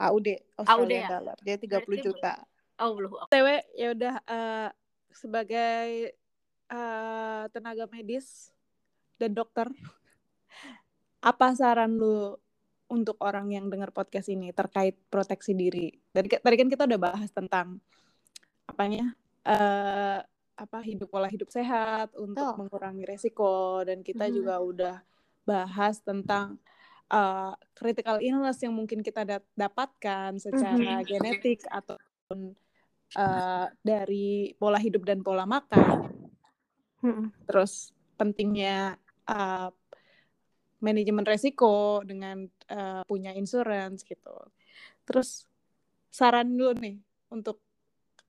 [0.00, 1.08] AUD Australian ya?
[1.08, 1.36] dollar.
[1.44, 2.34] Jadi 30 Berarti juta.
[2.80, 3.46] Oh belum TW
[3.76, 4.68] ya udah eh,
[5.12, 6.16] sebagai
[6.70, 8.48] eh, tenaga medis
[9.20, 9.68] dan dokter
[11.20, 12.32] apa saran lu
[12.90, 17.30] untuk orang yang dengar podcast ini terkait proteksi diri tadi tadi kan kita udah bahas
[17.30, 17.78] tentang
[18.66, 20.18] apanya eh
[20.54, 22.58] apa hidup pola hidup sehat untuk Betul.
[22.60, 24.34] mengurangi resiko dan kita Mhm.
[24.34, 24.96] juga udah
[25.42, 26.58] bahas tentang
[27.10, 31.06] eh, critical illness yang mungkin kita dat- dapatkan secara Mhm.
[31.08, 32.54] genetik ataupun
[33.10, 36.06] eh, dari pola hidup dan pola makan
[37.02, 37.26] Mm-mm.
[37.42, 38.94] terus pentingnya
[39.26, 39.74] uh,
[40.80, 44.34] manajemen resiko dengan uh, punya insurance gitu.
[45.04, 45.44] Terus
[46.10, 46.96] saran dulu nih
[47.30, 47.62] untuk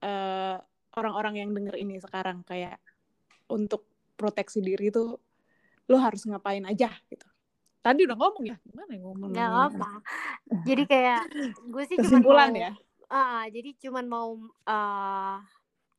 [0.04, 0.56] uh,
[0.96, 2.78] orang-orang yang denger ini sekarang kayak
[3.50, 3.84] untuk
[4.14, 5.18] proteksi diri tuh
[5.90, 7.26] lo harus ngapain aja gitu.
[7.82, 9.28] Tadi udah ngomong ya, gimana ya ngomong?
[9.34, 9.90] nggak apa
[10.68, 11.22] jadi kayak
[11.72, 12.70] gue sih cuman Kesimpulan mau, ya.
[13.12, 14.30] Ah, jadi cuman mau
[14.68, 15.38] uh,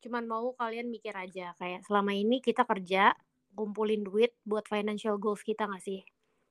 [0.02, 3.14] cuman mau kalian mikir aja kayak selama ini kita kerja
[3.54, 6.02] kumpulin duit buat financial goals kita nggak sih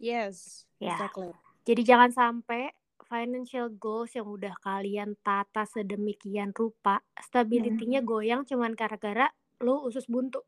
[0.04, 1.00] Yes, Ya.
[1.00, 1.32] exactly.
[1.64, 9.32] jadi jangan sampai financial goals yang udah kalian tata sedemikian rupa stability-nya goyang cuman gara-gara
[9.60, 10.44] lo usus buntu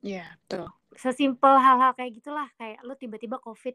[0.00, 0.68] Iya, betul.
[0.94, 3.74] sesimpel hal-hal kayak gitulah kayak lo tiba-tiba covid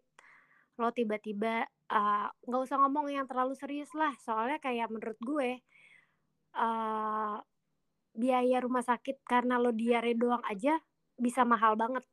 [0.79, 5.59] lo tiba-tiba uh, nggak usah ngomong yang terlalu serius lah soalnya kayak menurut gue
[6.55, 7.37] uh,
[8.15, 10.79] biaya rumah sakit karena lo diare doang aja
[11.13, 12.05] bisa mahal banget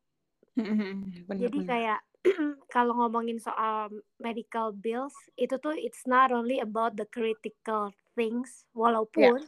[0.57, 1.69] Bener, jadi bener.
[1.69, 2.01] kayak
[2.75, 9.39] kalau ngomongin soal medical bills itu tuh it's not only about the critical things walaupun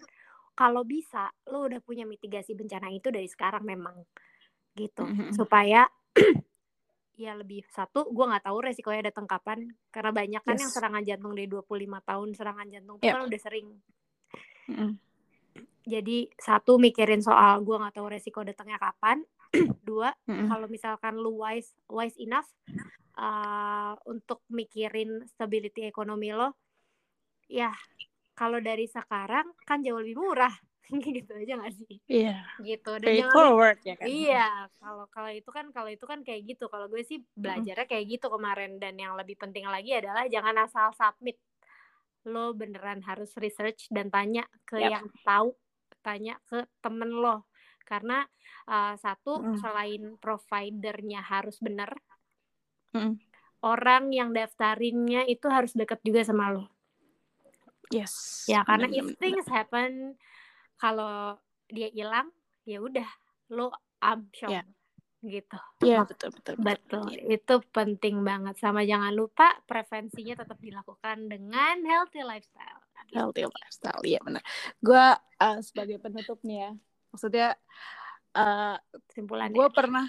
[0.54, 3.94] kalau bisa lo udah punya mitigasi bencana itu dari sekarang memang
[4.74, 5.34] gitu Mhm.
[5.34, 5.86] supaya
[7.18, 10.76] ya lebih satu gue nggak tahu resikonya datang kapan karena banyak kan yang Yes.
[10.78, 13.10] serangan jantung dari 25 tahun serangan jantung Yep.
[13.10, 13.66] kan udah sering
[14.70, 14.90] Mm-mm.
[15.82, 19.26] jadi satu mikirin soal gue nggak tahu resiko datangnya kapan
[19.88, 20.49] dua Mm-mm.
[20.49, 22.49] kalau misalkan lu wise wise enough
[23.16, 26.55] uh, untuk mikirin stability ekonomi lo
[27.49, 27.72] ya
[28.36, 30.53] kalau dari sekarang kan jauh lebih murah
[31.05, 32.44] gitu aja gak sih Iya.
[32.64, 34.07] gitu dan jangan forward ya kan.
[34.09, 34.49] Iya,
[34.80, 36.64] kalau kalau itu kan kalau itu kan kayak gitu.
[36.72, 40.88] Kalau gue sih belajarnya kayak gitu kemarin dan yang lebih penting lagi adalah jangan asal
[40.96, 41.36] submit.
[42.24, 44.92] Lo beneran harus research dan tanya ke Yap.
[44.96, 45.53] yang tahu,
[46.01, 47.44] tanya ke temen lo.
[47.89, 48.20] Karena
[48.68, 49.57] uh, satu Mm.
[49.57, 51.89] selain providernya harus bener,
[52.93, 53.16] Mm.
[53.64, 56.68] orang yang daftarinnya itu harus deket juga sama lo.
[57.89, 58.45] Yes.
[58.45, 60.20] Ya, karena bener, if things happen
[60.76, 61.41] kalau
[61.72, 62.28] dia hilang,
[62.68, 63.09] ya udah
[63.49, 63.72] lo
[64.05, 64.62] amsyong Ya.
[65.24, 65.59] gitu.
[65.82, 66.64] Iya betul betul betul.
[66.68, 67.41] Betul, Iya.
[67.41, 68.61] itu penting banget.
[68.61, 72.84] Sama jangan lupa prevensinya tetap dilakukan dengan healthy lifestyle.
[73.09, 74.45] Healthy lifestyle, iya benar.
[74.84, 75.05] Gue
[75.41, 76.70] uh, sebagai penutup nih ya,
[77.18, 77.58] maksudnya
[78.38, 78.78] uh,
[79.10, 79.58] Kesimpulannya.
[79.58, 80.06] gue pernah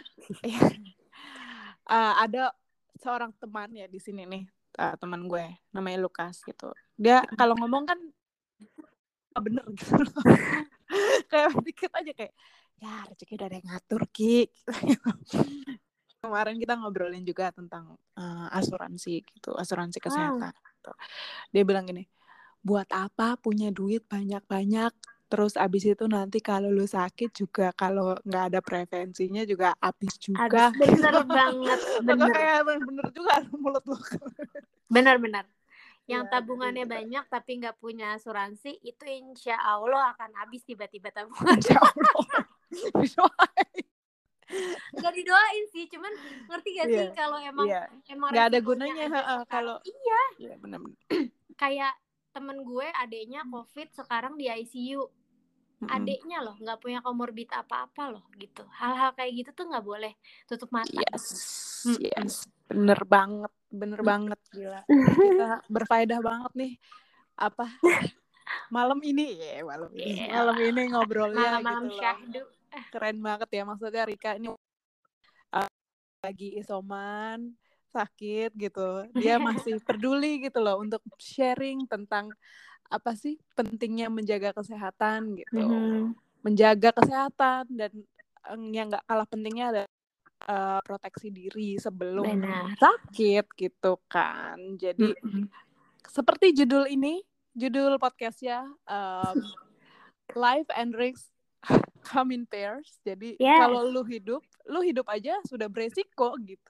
[1.89, 2.53] uh, ada
[3.01, 4.45] seorang teman ya di sini nih,
[4.77, 6.69] uh, teman gue namanya Lukas gitu.
[6.93, 7.97] Dia kalau ngomong kan
[9.41, 10.05] bener gitu.
[11.33, 12.33] kayak dikit aja kayak
[12.77, 14.53] ya rezeki udah ada yang ngatur ki.
[16.21, 20.53] Kemarin kita ngobrolin juga tentang uh, asuransi gitu, asuransi kesehatan.
[20.53, 20.91] gitu.
[21.55, 22.05] Dia bilang gini,
[22.61, 24.93] buat apa punya duit banyak-banyak
[25.29, 30.73] terus abis itu nanti kalau lu sakit juga kalau nggak ada prevensinya juga habis juga
[30.73, 33.97] Abis bener banget, bener, kayak bener juga mulut lu
[34.89, 35.45] bener bener.
[36.09, 36.93] Yang Ya, tabungannya gitu.
[36.97, 41.53] banyak tapi nggak punya asuransi itu insya Allah akan habis tiba-tiba tabungan.
[41.53, 42.41] Insya Allah.
[42.97, 43.85] Doain.
[44.97, 46.09] Gak didoain sih, cuman
[46.49, 50.53] ngerti gak sih Iya, kalau emang Iya, emang nggak ada gunanya ada kalau iya iya
[50.57, 50.97] benar-benar.
[51.53, 51.93] kayak
[52.33, 55.05] temen gue adeknya covid sekarang di ICU
[55.79, 55.95] Mm-mm.
[55.95, 60.11] adeknya loh nggak punya komorbid apa-apa loh gitu hal-hal kayak gitu tuh nggak boleh
[60.43, 61.25] tutup mata Yes,
[61.95, 64.07] yes, bener banget, bener Mm.
[64.07, 64.81] banget gila.
[64.83, 66.73] Kita berfaedah banget nih
[67.39, 67.71] apa
[68.67, 70.35] malam ini ya malam ini Iya.
[70.35, 72.01] malam ini ngobrolnya malam-malam gitu loh.
[72.03, 72.41] syahdu
[72.93, 74.47] Keren banget ya maksudnya Rika ini
[75.55, 75.69] uh,
[76.19, 77.55] lagi isoman
[77.89, 82.29] sakit gitu dia masih peduli gitu loh untuk sharing tentang
[82.89, 86.17] apa sih pentingnya menjaga kesehatan gitu Mhm.
[86.41, 87.91] menjaga kesehatan dan
[88.49, 89.83] eh, yang nggak kalah pentingnya ada
[90.47, 92.73] uh, proteksi diri sebelum Benar.
[92.79, 94.55] sakit gitu kan.
[94.75, 95.45] Jadi Mm -mm.
[96.07, 97.19] seperti judul ini,
[97.51, 99.35] judul podcastnya um,
[100.33, 101.27] Life and Risk
[102.07, 102.97] come in pairs.
[103.03, 103.59] Jadi Yes.
[103.59, 106.63] kalau lu hidup, lu hidup aja sudah beresiko gitu.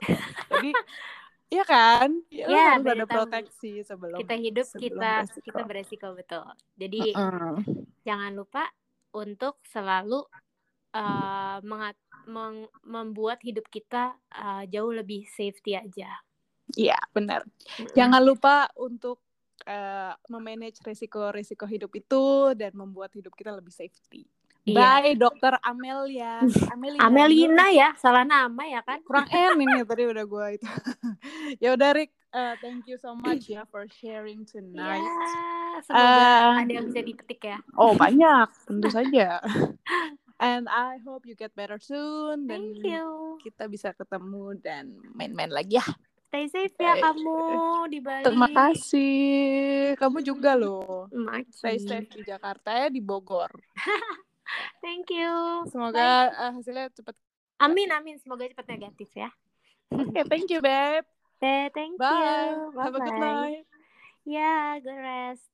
[0.49, 0.73] Jadi
[1.49, 2.09] Iya kan?
[2.29, 5.41] Ya, lu Ya, harus ada proteksi sebelum Kita hidup sebelum kita beresiko.
[5.45, 6.45] kita beresiko betul.
[6.77, 7.57] Jadi Mm-mm.
[8.05, 8.69] jangan lupa
[9.17, 10.21] untuk selalu
[10.93, 11.97] uh, mengat-
[12.29, 16.13] meng- membuat hidup kita uh, jauh lebih safety aja.
[16.77, 17.41] Iya, benar.
[17.81, 17.97] Mm-mm.
[17.97, 19.17] Jangan lupa untuk
[19.65, 24.23] eh, memanage risiko-risiko hidup itu dan membuat hidup kita lebih safety.
[24.69, 25.01] Iya.
[25.01, 26.45] Bye, Dokter Amelia.
[26.69, 26.99] Amelia.
[27.01, 29.01] Amelina ya, salah nama ya kan?
[29.01, 30.65] Kurang N ini tadi udah gua itu.
[31.63, 35.05] ya udah Rick, eh, thank you so much ya for sharing Ya, tonight.
[35.83, 37.57] semoga Eh, ada yang bisa dipetik ya.
[37.73, 39.41] Oh banyak, tentu saja.
[40.39, 43.35] And I hope you get better soon dan Thank you.
[43.43, 45.87] kita bisa ketemu dan main-main lagi ya.
[46.29, 47.35] Stay safe ya kamu
[47.89, 48.21] di Bali.
[48.21, 49.97] Terima kasih.
[49.97, 51.09] Kamu juga loh.
[51.09, 51.49] Maki.
[51.49, 53.49] Stay safe di Jakarta ya di Bogor.
[54.81, 55.65] Thank you.
[55.67, 57.15] Semoga eh, hasilnya cepat.
[57.59, 59.29] Amin amin semoga cepat negatif ya.
[59.91, 61.03] Oke, thank you, babe.
[61.41, 62.13] Eh, thank Bye.
[62.13, 62.79] you.
[62.79, 63.65] Have a good night.
[64.23, 65.49] Ya, good rest.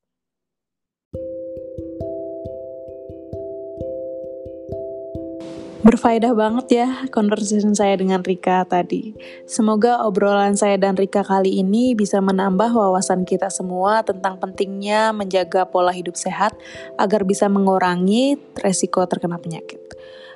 [5.86, 9.14] Berfaedah banget ya conversation saya dengan Rika tadi.
[9.46, 15.70] Semoga obrolan saya dan Rika kali ini bisa menambah wawasan kita semua tentang pentingnya menjaga
[15.70, 16.58] pola hidup sehat
[16.98, 18.34] agar bisa mengurangi
[18.66, 19.78] resiko terkena penyakit.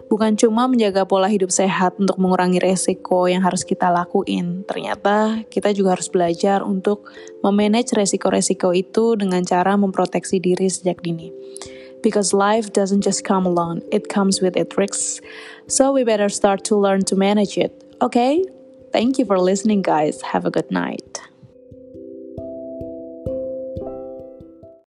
[0.06, 5.74] Bukan cuma menjaga pola hidup sehat untuk mengurangi resiko yang harus kita lakuin, ternyata kita
[5.74, 7.10] juga harus belajar untuk
[7.42, 11.34] memanage resiko-resiko itu dengan cara memproteksi diri sejak dini.
[12.02, 15.22] Because life doesn't just come alone, it comes with its risks.
[15.68, 17.84] So we better start to learn to manage it.
[18.02, 18.44] Okay?
[18.92, 20.22] Thank you for listening, guys.
[20.22, 21.22] Have a good night.